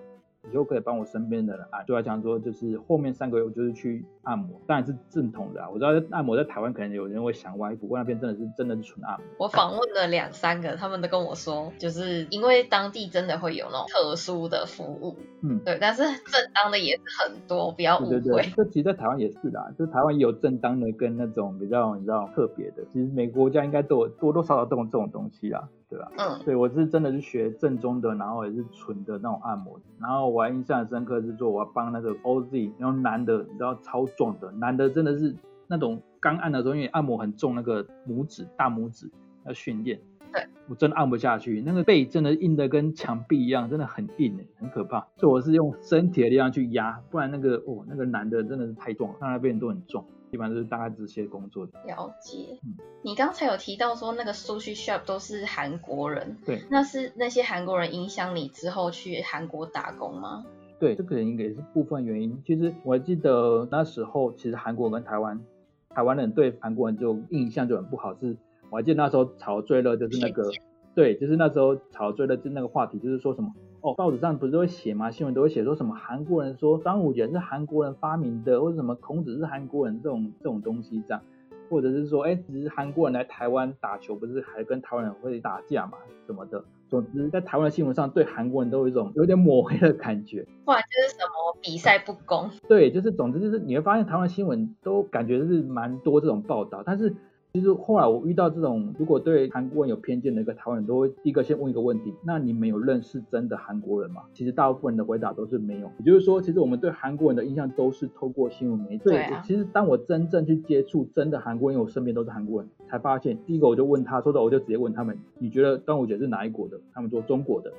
[0.52, 5.68] 以后可以帮我身边的人按，就来讲说，就是后面三个月我就是去按摩，当然是正统的啊。
[5.70, 9.26] 我知道按摩在台湾可能有人会想歪，不过那边真的是真的是纯按摩。
[9.38, 18.52] 我访问了两三个，他们都跟我说，就是因为当地真的会有那种特殊的服务，嗯，对，但是正当的也是很多，不要误会。
[18.56, 25.68] 这其实在台湾也是的，就是台湾也有正当的跟那种比较你知道特别的，其实每个国家应该都有多多少少都有这种东西啦。
[25.94, 26.10] 对吧？
[26.18, 29.78] 嗯，对我是真的是学正宗的，然后也是纯的那种按摩。
[30.00, 35.34] 然后我还印象深刻是说，我要帮那个 OZ，然后男的，你知道超壮的，男的真的是
[35.68, 39.08] 那种刚按的时候，因为按摩很重，那个拇指大拇指
[39.46, 40.00] 要训练。
[40.32, 45.06] 对，我真的按不下去，那个背真的硬的跟墙壁一样，真的很硬诶，很可怕。
[45.16, 50.04] 所以我是用身体的力量去压，不然那个哦，那个男的真的是太重了，那边都很重。
[50.30, 51.66] 一般都是大概这些工作。
[51.86, 52.58] 了解。
[52.64, 56.36] 嗯，你刚才有提到说那个 sushi shop 都是韩国人。
[56.44, 56.62] 对。
[56.70, 60.44] 那是那些韩国人影响你之后去韩国打工吗？
[60.80, 62.42] 对，这个应该也是部分原因。
[62.44, 65.40] 其实我还记得那时候，其实韩国跟台湾，
[65.88, 68.12] 台湾人对韩国人就印象就很不好。
[68.18, 68.36] 是，
[68.70, 70.50] 我还记得那时候炒最热就是那个，
[70.94, 73.50] 对，就是那时候炒最热就那个话题，就是说什么。
[73.84, 75.10] 哦，报纸上不是都会写吗？
[75.10, 81.20] 新闻都会写说什么韩国人说端午节是韩国人发明的，或者什么孔子是韩国人这种这种东西这样，
[81.68, 86.64] 或者是说，哎，只是韩国人来台湾打球，不是还跟台湾人会打架嘛什么的。
[86.88, 92.50] 总之，在台湾的新闻上，对韩国人都有一种有点抹黑的感觉，不然就是什么比赛不公。
[92.66, 97.14] 对，就是总之就是你会发现台湾新闻都感觉是蛮多这种报道，但是。
[97.54, 104.22] 其实后来我遇到这种，如果对韩国人有偏见的一个台湾人，都会第一个先问一个问题：那你们有认识真的韩国人吗？
[104.32, 105.88] 其实大部分人的回答都是没有。
[106.00, 109.04] 也就是说，其实我们对韩国人的印象都是透过新闻媒体。
[109.04, 116.80] 对其实当我真正去接触真的韩国人，因为我身边都是韩国人，才发现，第一个我就问他，说的我就直接问他们：你觉得端午节是哪一国的？
[116.92, 117.72] 他们说中国的。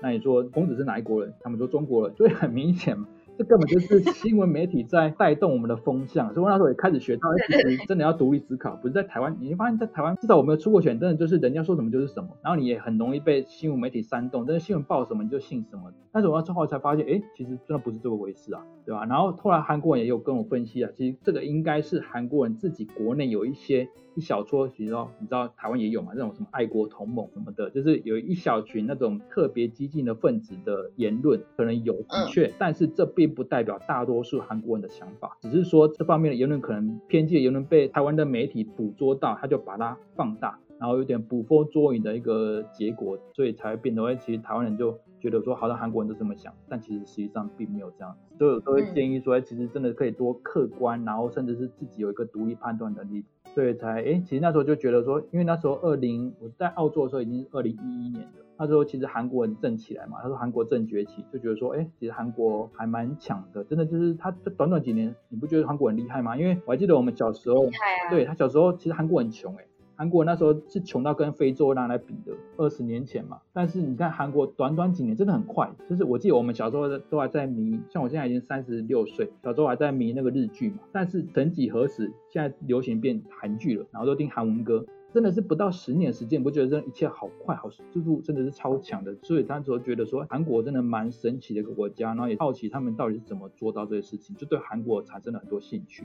[0.00, 1.32] 那你说孔子是哪一国人？
[1.40, 2.14] 他们说中国人。
[2.14, 3.08] 所以很明显嘛。
[3.36, 15.92] 这根本就是新闻媒体在带动我们的风向，所以我那时候也开始学到，其实真的要独立思考，不是在台湾，你会发现在台湾，至少我没有出过选，真的就是人家说什么就是什么，然后你也很容易被新闻媒体煽动，但是新闻报什么你就信什么。
[16.12, 19.04] 但是我之后才发现，哎，其实真的不是这么回事啊，对吧？
[19.06, 23.88] 然后后来韩国人也有跟我分析啊，其实这个应该是韩国人自己国内有一些。
[24.14, 44.98] 一小撮，你知道你知道台湾也有嘛，那种什么爱国同盟什么的，就是有一小群那种特别激进的分子的言论，可能有的确，但是这并不代表大多数韩国人的想法，只是说这方面的言论可能偏激的言论被台湾的媒体捕捉到，他就把它放大，然后有点捕风捉影的一个结果，所以才会变得，其实台湾人就。
[45.20, 66.36] 觉得说好像韩国人都这么想，但其实实际上并没有这样，所以都会建议说，其实真的可以多客观，然后甚至是自己有一个独立判断能力，所以才哎，其实那时候就觉得说，因为那时候二零我在澳洲的时候已经是二零一一年了，那时候其实韩国人正起来嘛，他说韩国正崛起，就觉得说，哎，其实韩国还蛮强的，真的就是他这短短几年，你不觉得韩国很厉害吗？
[66.36, 67.72] 因为我还记得我们小时候，啊！
[68.10, 69.64] 对他小时候其实韩国很穷哎。
[69.96, 73.38] 韩国那时候是穷到跟非洲拿来比的，二十年前嘛。
[73.52, 80.78] 但是你看韩国短短几年真的很快，就是我记得我们小时候都还在迷，像我现在已经三十六岁，小时候还在迷那个日剧嘛。
[80.92, 84.84] 但是曾几何时，现在流行变韩剧了，然后都听韩文歌。
[85.14, 89.14] 真的是不到十年时间，不觉得这一切好快，好速度真的是超强的。
[89.22, 96.04] 所以那时候觉得说韩国真的蛮神奇的一个国家，然后也好奇他们到底是怎么做到这些事情，就对韩国产生了很多兴趣。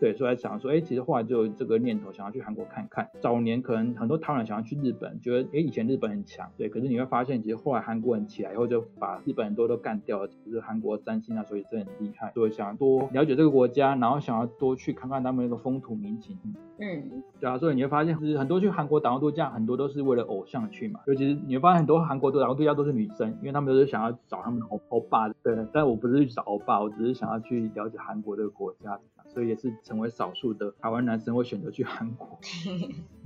[0.00, 3.06] 对，所以想说，哎，其实后来就有这个念头，想要去韩国看看。
[3.20, 6.70] 早年可能很多台湾人想要去日本，觉得哎以前日本很强，对。
[6.70, 10.28] 可是你会发现，其实后来韩国人起来以后，就把日本很多都干掉了。
[10.46, 12.32] 就是韩国三星啊，所以真的很厉害。
[12.32, 16.38] 所以想多了解这个国家，然后想要多去看看他们那个风土民情。
[16.80, 21.00] 嗯，对啊，所以你会发现，就是很多去韩国打工度假，很多都是为了偶像去嘛。
[21.06, 25.28] 尤其是你会发现，很多韩国的打工度假都是女生，因为他们都是想要找他们的欧欧巴。
[25.42, 32.38] 对，但我不是去找欧巴，我只是想要去了解韩国这个国家，所以也是成为少数的台湾男生会选择去韩国。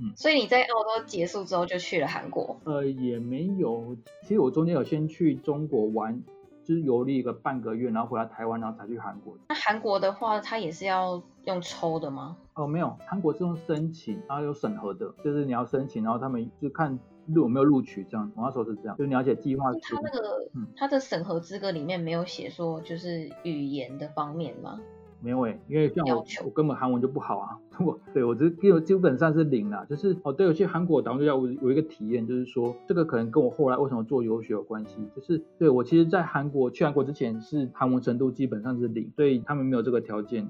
[0.01, 2.59] 嗯，所以你在澳洲结束之后就去了韩国？
[2.63, 6.21] 呃，也没有，其实我中间有先去中国玩。
[6.63, 9.37] 就是游历一个半个月，然后回来台湾，然后才去韩国。
[9.49, 12.37] 那韩国的话，它也是要用抽的吗？
[12.53, 16.97] 哦，没有，韩国是用申请，然后有审核的，就是你要申请，然后他们就看
[17.27, 18.31] 录有没有录取这样。
[18.35, 19.71] 我那时候是这样，就了解计划。
[19.73, 24.79] 他那个，他的审核资格里面没有写说就是语言的方面吗？
[25.23, 27.57] 没有诶，因为像我，我根本韩文就不好啊。
[27.79, 29.85] 我对我这基基本上是零啦。
[29.89, 34.97] 就是哦，对，我去韩国打工度假，我有一个体验，就是说这个可能跟我后来为什么做游学有关系。
[35.15, 40.45] 就是对我其实，在韩国去韩国之前是韩文程度基本上是零，所以他们没有这个条件。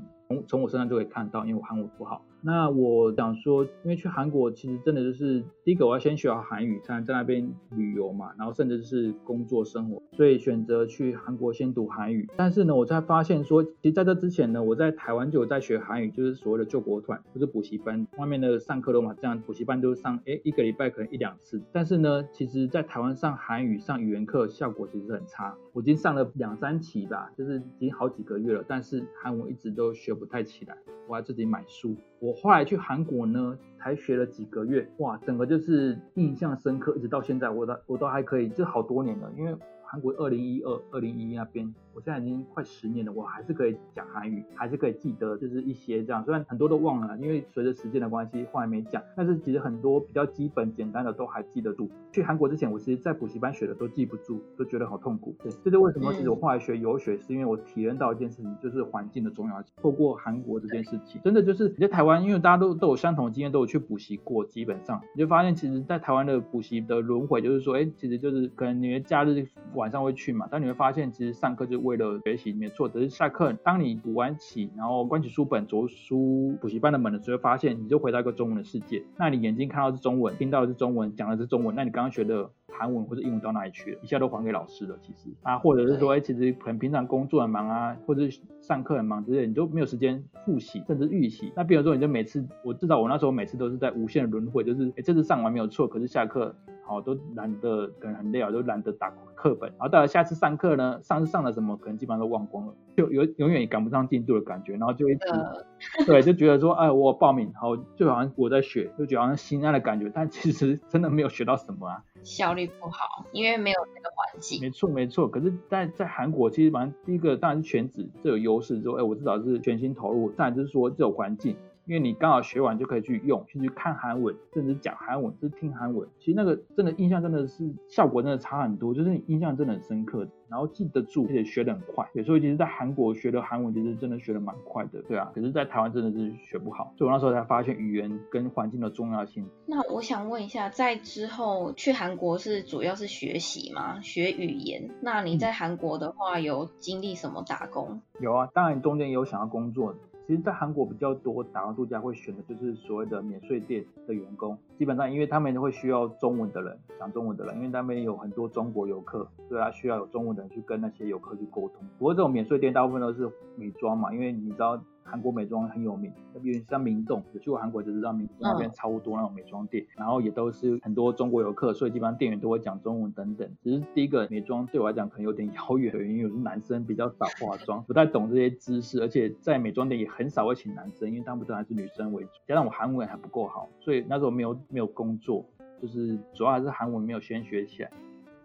[0.47, 2.25] 从我身上就可以看到，因为我韩文不好。
[2.45, 12.27] 那我想说，因为去韩国其实真的就是第一个，我要先学好韩语，才能在那边旅游嘛，然后甚至是工作生活，所以选择去韩国先读韩语。
[12.35, 21.61] 但是呢，我才发现说，其实在这之前呢，我在台湾就有在学韩语，就是所谓的救国团，就是补习班，外面的上课的嘛，这样补习班都是上，哎，一个礼拜可能一两次。
[21.71, 31.95] 但是呢，其实在台湾上韩语上语言课效果其实很差，我已经上了两三期吧，就是已经好几个月了，但是韩文一直都学不不太起来，我还自己买书。
[32.19, 39.55] 我后来去韩国呢，才学了几个月，哇，整个就是印象深刻，一直到现在，我都我都还可以，这好多年了，因为。
[39.85, 46.23] 韩国二零一二、二零一一那边，我现在已经快十年了，我还是可以讲韩语，还是可以记得，就是一些这样。
[46.23, 49.01] 虽然很多都忘了，因为随着时间的关系，后来没讲。
[49.15, 51.89] 但是其实很多比较基本、简单的都还记得住。
[52.11, 55.35] 去韩国之前，我其实在补习班学的都记不住，都觉得好痛苦。
[55.43, 56.13] 对，这是为什么？
[56.13, 59.71] 其实我后来学游学，是因为我体验到一件事情，就是环境的重要性。
[59.77, 72.89] 透过韩国这件事情，真的就是你在台湾，因为大家都都有相同的经验，都有去补习过，基本上你就发现，其实，在台湾的补习的轮回，就是说，哎，其实就是可能你的假日晚上会去嘛，但你会发现，其实上课就是为了学习，没错。
[72.89, 79.03] 只是下课，当你补完起，然后关起书本，走出补习班的门的时候，发现你就回到一个中文的世界。
[79.17, 83.99] 那你眼睛看到是中文，听到的是中文，讲的是中文，那你刚刚学的韩文或者英文到哪里去了？
[84.01, 88.23] 一下都还给老师了，其实啊，或者是说，哎，其实可能平常工作很忙啊，或者
[88.61, 91.51] 上课很忙之类，你都没有时间复习，甚至预习。
[91.55, 96.55] 那比如说，你就每次，我至少我那时候每次都是在无限轮回，就是，哎，这次上完没有错，可是下课。
[96.85, 99.69] 好，都懒得，可能很累啊，都懒得打课本。
[99.71, 104.73] 然后到了下次上课呢，上次上了什么，可能基本上都忘光了，就有永远也赶不上进度的感觉。
[104.73, 110.11] 然后就一直， 对，就觉得说，哎，我报名，好，就好像我在学，就觉得好像心安的感觉。
[110.13, 114.59] 但其实真的没有学到什么啊，效率不好，因为没有那个环境。
[114.61, 118.81] 没错没错，可是，在在韩国，其实反正第一个当然是全职，这有优势。
[118.81, 120.31] 之后，哎，我至少是全心投入。
[120.31, 121.55] 再就是说，这种环境。
[121.85, 126.07] 因为你刚好学完就可以去用，去去看韩文，甚至讲韩文，就是听韩文。
[126.19, 132.07] 其实那个真的印象真的是效果真的差很多，就是你印象真的很深刻，然后记得住，而且学得很快。
[132.23, 135.31] 所以其实，在韩国学的韩文其实真的学得蛮快的，对啊。
[135.35, 139.45] 可是，在台湾真的是学不好，所以我那时候才发现语言跟环境的重要性。
[139.65, 143.99] 那我想问一下，在之后去韩国是主要是学习吗？
[144.01, 144.89] 学语言？
[145.01, 148.01] 那你在韩国的话有经历什么打工？
[148.21, 149.95] 有啊，当然中间也有想要工作。
[150.25, 161.85] 其实，在韩国比较多打工度假会选的就是所谓的免税店的员工，基本上因为他们会需要中文的人，讲中文的人，因为他们有很多中国游客，所以他需要有中文的人去跟那些游客去沟通。
[161.99, 164.81] 不过这种免税店大部分都是美妆嘛，因为你知道。
[165.03, 173.49] 韩国美妆很有名，比如像明洞，有去过韩国就知道明洞那边超多那种美妆店，然后也都是很多中国游客，所以基本上店员都会讲中文等等。
[173.61, 182.29] 只是第一个美妆对我来讲可能有点遥远，因为我是男生，比较少化妆， 不太懂这些知识，而且在美妆店也很少会请男生，因为大部分还是女生为主。
[182.47, 185.45] 加上我韩文还不够好，所以那时候没有没有工作。
[185.81, 187.91] 就是主要还是韩文没有先学起来。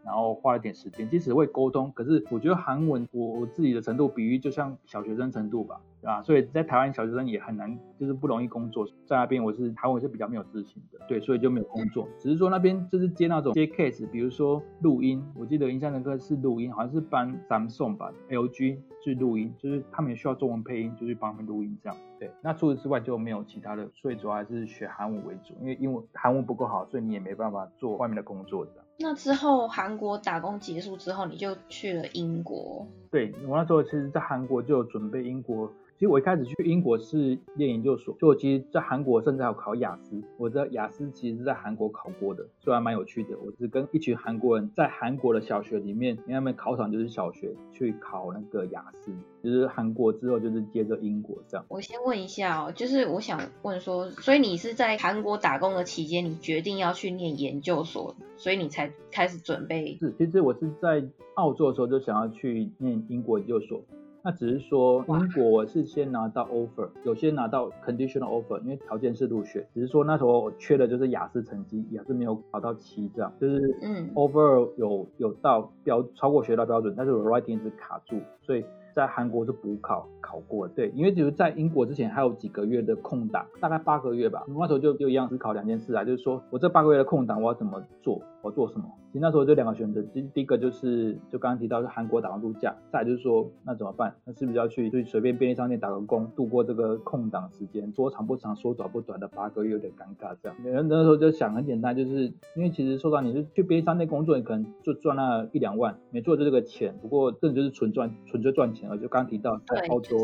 [0.04, 6.22] 然后花了点时间，即使会沟通，可是我觉得韩文我我自己的程度比喻就像小学生程度吧，对吧？
[6.22, 8.86] 所以在台湾小学生也很难，就是不容易工作。
[9.06, 12.08] 在那边我是韩文是比较没有自信的，对，所以就没有工作。
[12.18, 21.98] 只是说那边就是接那种接 case，比如说录音，我记得印象深刻是录音，好像是帮 Samsung 吧，LG 去录音，就是他们也需要中文配音，就去帮他们录音这样。
[22.20, 28.84] 对，那除此之外就没有其他的，所以主要还是学韩文为主，因为英文韩文不够好，所以你也没办法做外面的工作这样。
[29.00, 32.86] 那之后韩国打工结束之后，你就去了英国。
[33.10, 35.70] 对我那时候其实，在韩国就有准备英国。
[35.98, 40.22] 其实我一开始去英国是念研究所，就我其实在韩国甚至还有考雅思。
[40.36, 43.36] 我的雅思其实是在韩国考过的，所以还蛮有趣的。
[43.44, 49.10] 我是跟一群韩国人在韩国的小学里面，因为他们考场就是小学去考那个雅思，
[49.42, 51.66] 就是韩国之后就是接着英国这样。
[51.68, 59.96] 我先问一下哦，就是我想问说，所以你是在韩国打工的期间，你决定要去念研究所，所以你才开始准备？
[59.98, 63.82] 是，其实我是在澳洲的时候就想要去念英国研究所。
[64.28, 69.66] 那只是说，英国我是先拿到 offer，有些拿到 conditional offer，因为条件是入学。
[69.72, 78.62] 只是说那时候缺的就是雅思成绩，雅思没有考到七这样，就是嗯 offer 有有到标超过学到标准，但是我 writing 是卡住，所以。
[78.94, 84.42] 在韩国是补考考过，对，因为就是在英国之前还有几个月的空档，大概八个月吧。
[84.48, 88.84] 那时候就就一样思考两件事啊，就是说我这八个月的空档我要怎么做，我做什么？
[89.08, 94.14] 其实那时候就两个选择，第第一个就是就刚刚提到是韩国打工度假，再就是说那怎么办？
[94.24, 97.90] 那是不是要去就随便便利商店打个工，度过这个空档时间？
[97.94, 100.56] 说长不长，说短不短的八个月有点尴尬这样。
[100.62, 102.24] 那那时候就想很简单，就是
[102.54, 108.88] 因为其实说到你是去便利商店工作，你可能就赚那一两万，没做就这个钱，不过这就是纯赚纯粹赚钱。
[109.00, 110.16] 就刚提到在澳洲，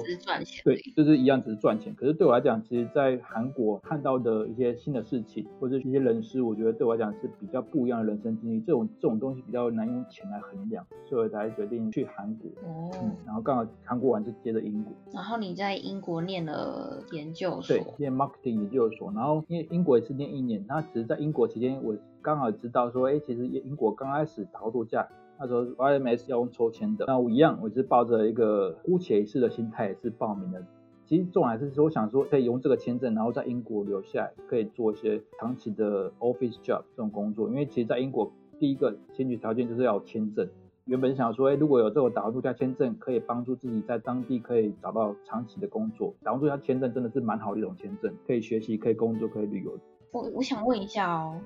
[0.64, 1.94] 对，就是一样只是赚钱。
[1.94, 8.60] 可是对我来讲，其实，在韩国看到的一些新的事情，或者一些人事，我觉得对我来讲是比较不一样的人生经历。
[8.60, 12.48] 这种这种东西比较难用钱来衡量，所以我才决定去韩国。
[12.62, 12.90] 哦，
[13.26, 14.92] 然后刚好韩国完就接着英国。
[15.12, 19.10] 然后你在英国念了研究所，对，念 marketing 研究所。
[19.12, 25.08] 然后因为英国也是念一年，那只是在英国期间，我刚好知道说，哎，其实英国刚开始打度假。
[25.36, 30.64] 那时候 YMS 要用抽签的，那我一样，我是抱着一个姑且一试的心态，也是报名的。
[31.06, 37.48] 其实重点还是说，我想说可以用这个签证，然后在英国留下来，可以做一些长期的 office job 这种工作。
[37.48, 40.48] 因为其实，在英国第一个先决条件就是要签证。
[40.86, 46.14] 原本想说，哎，如果有这个打工度假签证，可以帮助自己在当地可以找到长期的工作。
[46.22, 49.78] 打工度假签证真的是蛮好的一种签证，可以学习，可以工作，可以旅游。
[50.12, 51.40] 我我想问一下哦。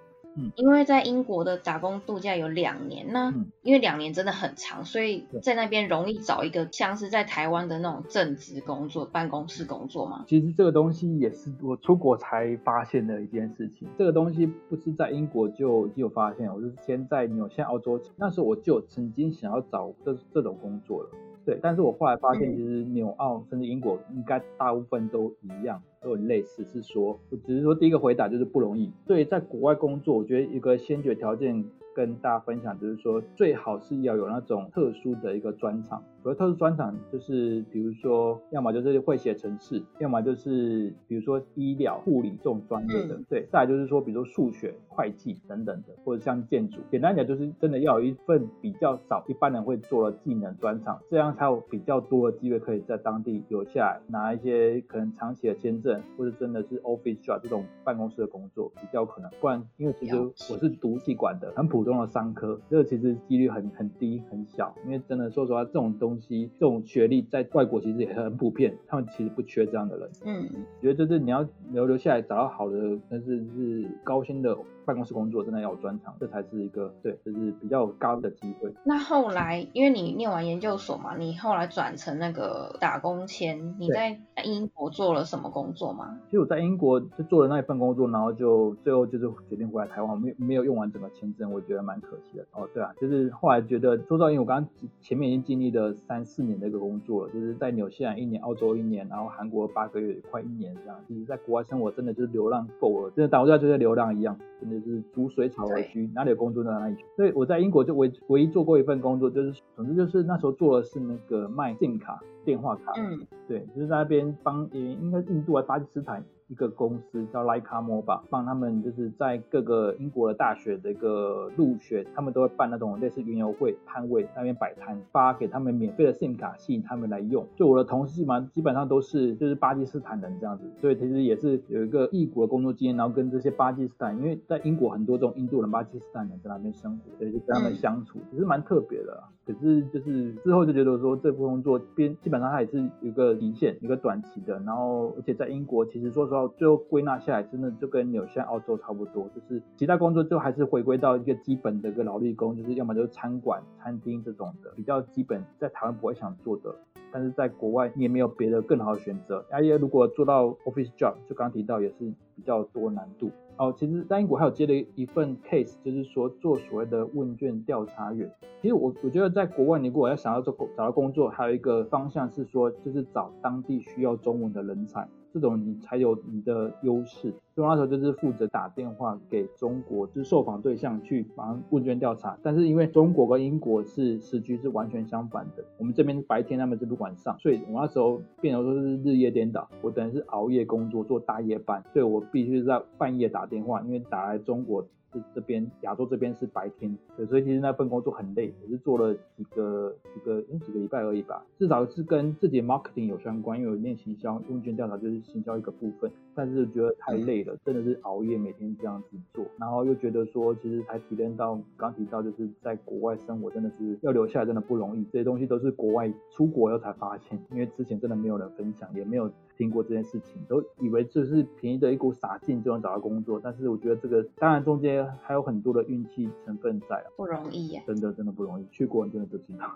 [0.55, 10.25] 因为在英国的打工度假有两年，那因为两年真的很长，所以在那边容易找一个像是在台湾的那种正职工作、办公室工作吗？
[10.29, 13.89] 其实这个东西也是我出国才发现的一件事情。
[13.99, 21.11] 这个东西不是在英国就已经有发现，我是先在纽西澳洲，那时候我就曾经想要找这这种工作了。
[21.45, 28.91] 对，但是我后来发现，其实纽澳甚至英国应该大部分都一样，都很类似，是说，我只是说第一个回答就是不容易。
[29.07, 31.65] 所以在国外工作，我觉得一个先决条件。
[31.95, 36.01] 跟大家分享，就是说最好是要有那种特殊的一个专场。
[36.29, 43.19] 所谓特殊专长，就是比如说，要么就是会写程式，要么就是比如说医疗、护理这种专业的。
[43.31, 46.81] 对，再来就是说，比如说数学、会计等等的，或者像建筑。
[46.91, 59.31] 简单讲，就是真的要有一份比较少一般人会做的技能专长，这样才有比较多的机会可以在当地留下来，拿一些可能长期的签证，或者真的是 office job 这种办公室的工作比较可能。
[59.41, 61.79] 不然，因为其实我是读气管的，很普。
[61.89, 70.11] 通的商科，这个其实几率很很低很小，因为真的说实话，这种东西，这种学历在外国其实也很普遍，他们其实不缺这样的人。
[70.25, 70.49] 嗯，
[70.81, 74.57] 觉得就是你要留留下来，找到好的，但是是高薪的。
[74.89, 78.73] 办公室工作真的要有专长，这才是一个对，就是比较高的机会。
[78.85, 86.19] 那后来，因为你念完研究所嘛，你后来转成那个打工签，你在英国做了什么工作吗？
[86.25, 92.47] 其实我在英国就做了那一份工作，然后就最后就是决定回来台湾，没没有用完整个签证，我觉得蛮可惜的。
[92.53, 100.99] 哦，对啊，就是后来觉得，说到因为我刚刚前面已经经历了三四年的一个工作了，就是在纽西兰一年，澳洲一年，然后韩国八个月，快一年这样。
[101.07, 104.79] 其实在国外生活真的就是流浪够了，真的打工度假就像流浪一样，真的。
[104.79, 107.05] 是逐水草而居，哪里有工作到哪里去。
[107.17, 112.93] 所以我在英国就唯唯一做过一份工作，就是总之就是那时候做的是那个卖信卡、电话卡。
[112.97, 127.47] 嗯，对，就是在那边帮，应该印度啊巴基斯坦一个公司叫 l i k a m o 吧，帮他们就是在各个英国的大学的一个入学，他们都会办那种类似云游会摊位，那边摆摊发给他们免费的 SIM 卡，吸引他们来用。
[127.55, 139.23] 就我的同事嘛，基本上都是就是巴基斯坦人这样子，所以其实也是有一个异国的工作经验，然后跟这些巴基斯坦，因为在英国很多这种印度人、巴基斯坦人在那边生活，所以就跟他们相处，其实蛮特别的。
[139.49, 156.75] 可是就是之后就觉得说这份工作边基本上它也是有一个极限，一个短期的，然后而且在英国其实说实话，最后归纳下来真的就跟纽西兰、澳洲差不多，就是其他工作就还是回归到一个基本的一个劳力工，就是要么就是餐馆、餐厅这种的比较基本，在台湾不会想做的，
[157.11, 159.43] 但是在国外你也没有别的更好的选择。
[159.51, 163.33] 而且如果做到 office job，就刚提到也是比较多难度。
[163.57, 168.33] 哦，其实在英国还有接了一份 case，就是说做所谓的问卷调查员。
[168.63, 175.09] 其实我我觉得在国外，你如果要想要做找到工作，还有一个方向是说，就是找当地需要中文的人才。
[175.41, 177.33] 这种你才有你的优势。
[177.55, 182.39] 所以那时候就是负责打电话给中国，就是受访对象去帮问卷调查。
[182.43, 189.69] 但是因为中国跟英国是时局是完全相反的，我们这边白天，他们这边晚上，所以我那时候变成说是日夜颠倒。
[189.83, 194.87] 我等于是熬夜工作做大夜班，所以我必须在半夜打电话，因为打来中国。
[195.13, 219.29] 这这边亚洲这边是白天，对，所以其实那份工作很累，也是做了几个几个嗯几个礼拜而已吧，至少是跟自己 marketing 有相关，因为我练行销，问卷调查就是行销一个部分，但是觉得太累了，真的是熬夜每天这样子做，然后又觉得说其实才体验到刚提到就是在国外生活真的是要留下来真的不容易，这些东西都是国外出国后才发现，因为之前真的没有人分享，也没有。
[219.59, 229.69] 听过这件事情，都以为就是便宜的一股傻劲就能找到工作，但是我觉得这个当然中间还有很多的运气成分在不容易啊，真的真的不容易，去过真的就知道。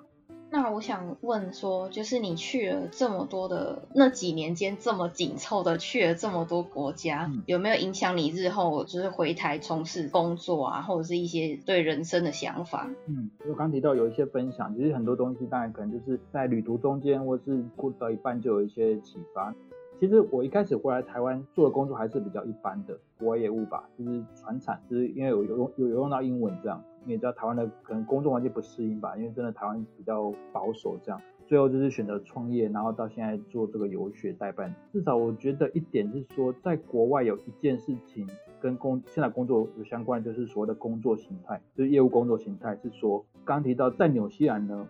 [0.53, 12.91] 那我想问说，就是你去了这么多的那几年间这么紧凑的去了这么多国家，有没有影响你日后就是回台从事工作啊，或者是一些对人生的想法？
[13.07, 19.55] 嗯，我刚提到有一些分享，其实很多东西当然可能就是在旅途中间，或是过到一半就有一些启发。
[20.03, 34.75] 其实我一开始回来台湾做的工作还是比较一般的国外业务吧，就是传产，就是因为有有用有有用到英文这样，你也知道台湾的可能工作环境不适应吧，因为真的台湾比较保守这样，最后就是选择创业，然后到现在做这个游学代办。
[34.93, 38.29] 至少我觉得一点是说，在国外有一件事情
[38.61, 44.85] 跟工现在工作有相关，就是所谓的工作形态，就是业务工作形态，是说刚提到在纽西兰呢。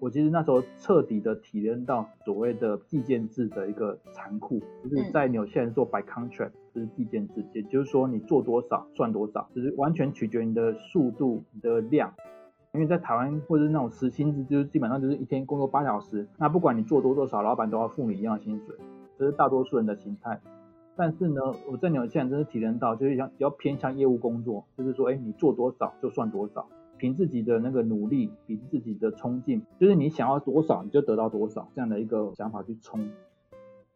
[0.00, 12.12] 我其实那时候彻底的体验到所谓的计件制的一个残酷，就是在纽西兰做 by contract，就是计件制，也就是说你做多少算多少，就是完全取决你的速度、你的量。
[12.74, 18.76] 因为在台湾或者是那种时薪制，就是基本上就是一天工作八小时，那不管你做多多少，老板都要付你一样的薪水，
[19.18, 20.38] 这是大多数人的心态。
[20.94, 21.40] 但是呢，
[21.70, 26.68] 我在纽西兰真是体验到，就是像比较偏向业务工作，就是说，哎，你做多少就算多少。
[26.98, 33.08] 凭自己的那个努力，凭自己的冲劲，就是你想要多少你就得到多少这样的一个想法去冲。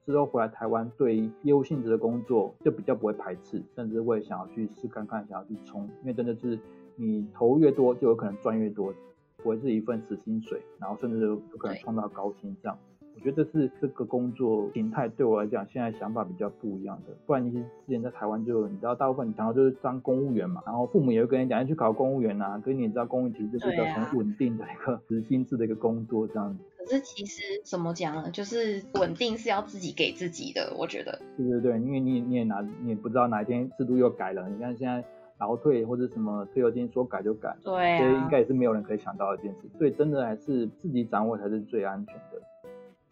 [0.07, 6.59] 之后回来台湾，对业务性质的工作就比较不会排斥，甚至会想要去试看看，想要去冲，因为真的是
[6.96, 8.92] 你投越多，就有可能赚越多，
[9.36, 12.76] 不会是一份死薪水，然后甚至有可能创造高薪这样。
[13.14, 17.14] 我觉得这是这个工作形态对我来讲，现在想法比较不一样的。
[17.26, 26.64] 不然你之前在台湾就，你知道大部分你想到就是当公务员嘛，然后父母也会跟你讲要去考公务员啊，可是你知道公务员其实是一个很稳定的一个实薪制的一个工作这样子。
[26.78, 28.30] 可是其实怎么讲呢？
[28.32, 31.20] 就是稳定是要自己给自己的，我觉得。
[31.36, 35.04] 对对对，因为你你也拿你也不知道哪一天制度又改了，你看现在
[35.38, 39.68] 劳退或者什么退休金说改就改，对，所以应该也是没有人可以想到的一件事。
[39.78, 42.42] 所以真的还是自己掌握才是最安全的。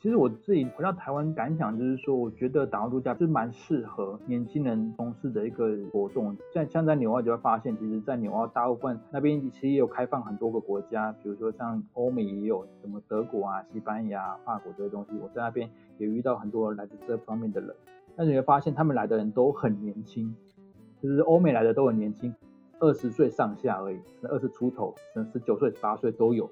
[0.01, 6.35] 其实我自己回到台湾感想就是说，我觉得打工度假是蛮适合年轻人从事的一个活动。
[6.55, 15.11] 像像在纽澳就会发现，其实，在纽澳大部分那边其实也有开放很多个国家，比如说像欧美也有什么德国啊、西班牙、法国这些东西。
[15.23, 17.71] 我在那边也遇到很多来自这方面的人，
[18.17, 20.35] 但你会发现他们来的人都很年轻，
[21.03, 22.35] 就是欧美来的都很年轻，
[22.79, 26.51] 二十岁上下而已，二十出头，可能十九岁、十八岁都有。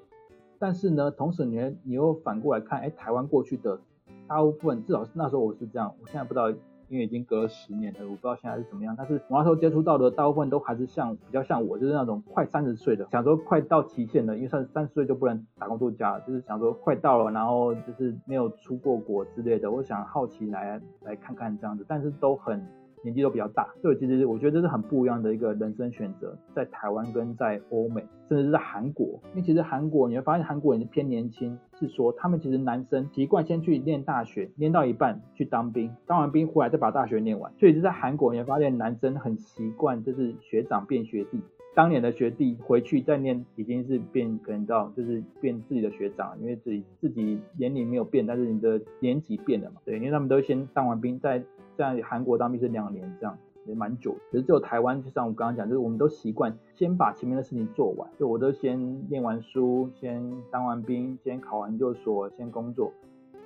[0.59, 3.79] 但是呢，同时你你又反过来看，哎，台湾过去的
[4.27, 6.49] 大部分，至少是那时候我是这样，我现在不知道，
[6.89, 8.93] 因为已经隔了十年了，我不知道现在是怎么样。
[8.97, 22.65] 但是我那时候接触到的大部分都还是像比较像我，就是那种快三十岁的，想说快到期限了，因为三三十岁就不能打工度假了，就是想说快到了，然后就是没有出过国之类的，我想好奇来来看看这样子，但是都很
[23.01, 41.41] 年纪都比较大，所以其实我觉得这是很不一样的一个人生选择，在台湾跟在欧美，甚至是在韩国，因为其实韩国你会发现韩国人偏年轻，是说他们其实男生习惯先去念大学，念到一半去当兵，当完兵回来再把大学念完，所以是在韩国你会发现男生很习惯就是学长变学弟。
[41.75, 49.79] 当年的学弟回去再念，已经是变可能到就是变自己的学长，因为自己自己年龄没有变，但是你的年纪变了嘛。
[49.85, 51.41] 对，因为他们都先当完兵，再
[51.79, 54.13] 在韩国当兵是两年这样，也蛮久。
[54.29, 58.77] 可是只有台湾，就像我刚刚讲，就是我们都习惯先把前面的事情做完，就我都先
[59.09, 60.21] 念完书，先
[60.51, 62.91] 当完兵，先考完研究所，先工作。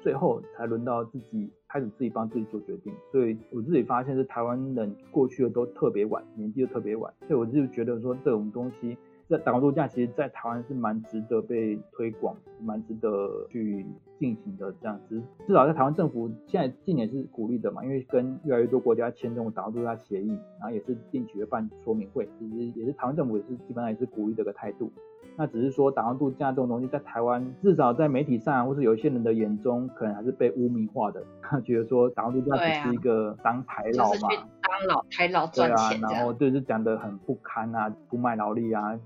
[0.01, 8.97] 最后才轮到自己开始自己帮自己做决定，所以我自己发现是台湾人过去的都特别晚，年纪都特别晚，所以我就觉得说这种东西
[9.29, 13.85] 在打工度假，其实在台湾是蛮值得被推广，蛮值得去
[14.19, 15.21] 进行的这样子。
[15.47, 24.91] 至少在台湾政府现在近年是鼓励的嘛，因为跟越来越多国家签这种打工度假协议，然后也是定期的办说明会，其实也是台湾政府也是基本上也是鼓励这个态度。
[25.35, 31.23] 那只是说打工度假这种东西，在台湾至少在媒体上，或是有一些人的眼中，可能还是被污名化的，
[31.65, 34.29] 觉得说打工度假只是一个当台劳嘛，
[34.61, 38.99] 当老台劳赚钱对啊，然后就是讲的很不堪啊，不卖劳力啊。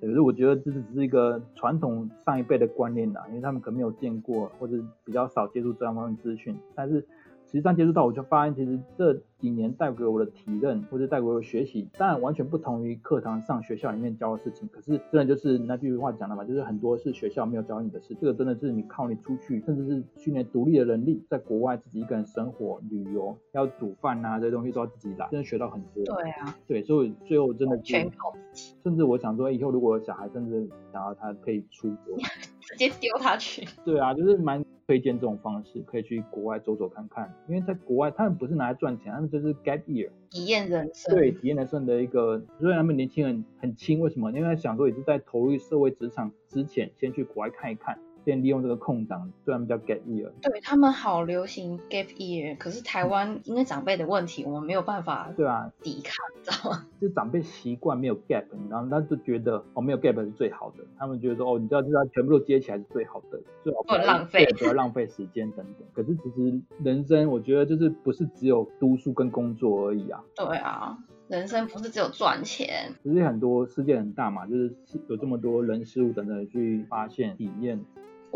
[0.00, 7.06] 可是我觉得这只是一个传统上一辈的观念啦，因为他们可能没有见过，或者比较少接触这方面资讯，但是。
[7.46, 14.68] 实际上接触到，我就发现其实这几年带给我的体认或者带给我的学习，当然完全不同于课堂上学校里面教的事情。
[14.72, 26.04] 可是真的就是那句话讲的嘛，就是很多是学校没有教你的事，这个真的是你靠你出去，甚至是训练独立的能力，在国外自己一个人生活、旅游，要煮饭啊这些东西都要自己来，真的学到很多。
[26.04, 28.74] 对啊，对，所以最后真的全靠自己。
[28.82, 32.16] 甚至我想说，以后如果小孩甚至想要他可以出国，
[32.60, 33.64] 直接丢他去。
[33.84, 34.64] 对啊，就是蛮。
[34.86, 41.14] 推荐这种方式，可以去国外走走看看，因为在国外他们不是拿来赚钱，他们就是 gap year，体验人生。
[41.14, 44.30] 对，体验人生的一个，虽然他们年轻人很轻，为什么？
[44.32, 47.98] 因为想说也是在投入社会职场之前，先去国外看一看。
[48.24, 56.12] 先利用这个空档，虽然叫 gap year，对他们好流行 gap year，可是台湾因为长辈的问题，我们没有办法对啊抵抗，
[56.46, 56.86] 知道吗？
[57.00, 65.86] 就长辈习惯没有 gap，然后他就觉得哦没有 gap 是最好的，他们觉得说哦你知道知道全部都接起来是最好的，最好不浪费，不要浪费时间等等。
[65.92, 70.22] 可是其实人生我觉得就是不是只有读书跟工作而已啊。
[70.34, 70.96] 对啊，
[71.28, 74.74] 人生不是只有赚钱，其实很多世界很大嘛，就是
[75.08, 77.84] 有这么多人事物等等去发现体验。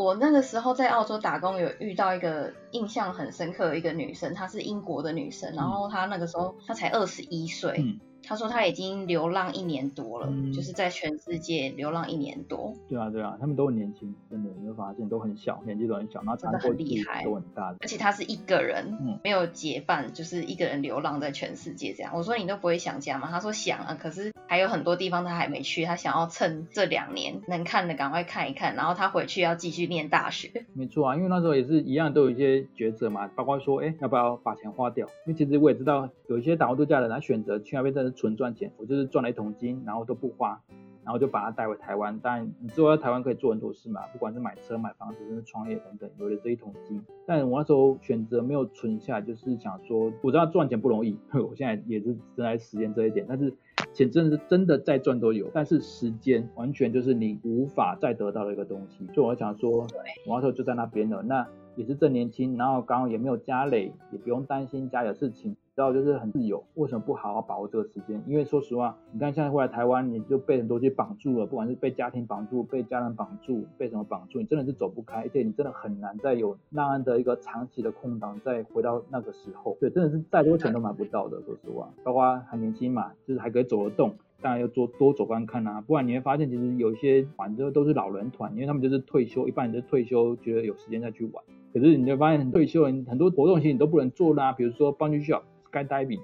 [0.02, 7.84] 我那个时候在澳洲打工，有遇到一个印象很深刻的一个女生，她是英国的女生，然后她那个时候她才二十一岁。
[8.22, 12.74] 他说他已经流浪一年多了，就是在全世界流浪一年多。
[12.88, 17.74] 对啊，对啊，他们都很年轻，真的，你会发现都很小，年纪都很小，然后真的很厉害，都很大。
[17.80, 22.12] 而且他是一个人，没有结伴，就是一个人流浪在全世界这样。
[22.14, 23.28] 我说你都不会想家吗？
[23.30, 30.66] 他说想啊，可是还有很多地方他还没去，他想要趁这两年能看的赶快看一看，然后他回去要继续念大学。
[30.74, 35.06] 没错啊，因为那时候也是一样，都有一些抉择嘛，包括说，哎，要不要把钱花掉？
[35.26, 38.72] 因为其实我也知道，有一些打工度假的人，他选择去那边真的纯赚钱。
[38.76, 40.60] 我就是赚了一桶金，然后都不花，
[41.04, 42.18] 然后就把它带回台湾。
[42.22, 47.02] 但你知道在台湾可以做很多事嘛，不管是买车、买房子，甚至创业等等，有了这一桶金。
[47.26, 53.24] 但我那时候选择没有存下，就是想说，我知道赚钱不容易， 我现在也是正在实验这一点。
[53.28, 53.52] 但是
[53.92, 59.06] 钱真的是真的再赚都有，但是时间完全就是你无法再得到的一个东西。
[59.14, 59.86] 所以我想说，
[60.26, 61.46] 我那时候就在那边了，那
[61.76, 65.56] 也是正年轻，然后刚好也没有家累，也不用担心家里的事情。
[65.76, 68.20] 知道就是很自由，为什么不好好把握这个时间？
[68.26, 79.76] 因为说实话，你看现在回来台湾，你就被很多东西绑住了，不管是被家庭绑住、被家人绑住、被什么绑住，你真的是走不开，而且你真的很难再有那样的一个长期的空档，再回到那个时候。
[79.80, 81.40] 对，真的是再多钱都买不到的。
[81.42, 84.12] 说实话，包括还年轻嘛，就是还可以走得动，
[84.42, 91.42] 当然要多多走观看啊，不然你会发现其实有一些反正都是老人团，因为他们就是退休，一般人就退休，觉得有时间再去玩。
[91.72, 95.42] 可是你就发现退休人很多活动其实你都不能做啦，比如说帮去学校。
[95.70, 96.20] skydiving，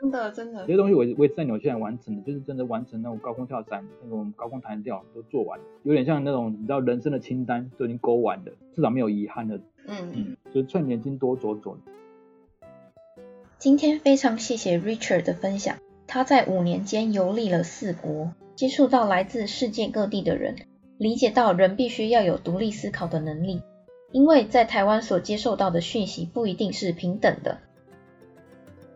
[0.00, 9.60] 真的真的，这些东西我我也在纽西兰完成的，就是真的完成那种高空跳伞、那种高空弹跳都做完了，有点像那种你知道人生的清单都已经勾完了，至少没有遗憾的。
[9.86, 11.78] 嗯嗯，就是趁年轻多走走。
[13.58, 20.56] 今天非常谢谢 Richard 的分享，他在五年间游历了四国，接触到来自世界各地的人，
[20.98, 23.62] 理解到人必须要有独立思考的能力，
[24.12, 27.58] 因为在台湾所接受到的讯息不一定是平等的。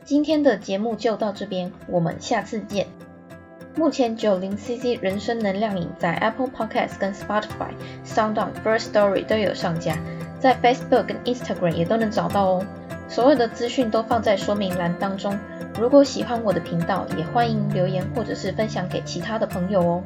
[0.02, 2.86] 今天的节目就到这边，我们下次见。
[3.76, 7.70] 目前九零 CC 人生能量饮在 Apple Podcast、跟 Spotify、
[8.04, 9.96] SoundOn、First Story 都有上架，
[10.40, 12.66] 在 Facebook 跟 Instagram 也都能找到哦。
[13.08, 15.38] 所有的资讯都放在说明栏当中。
[15.78, 20.02] 如果喜欢我的频道，也欢迎留言或者是分享给其他的朋友哦。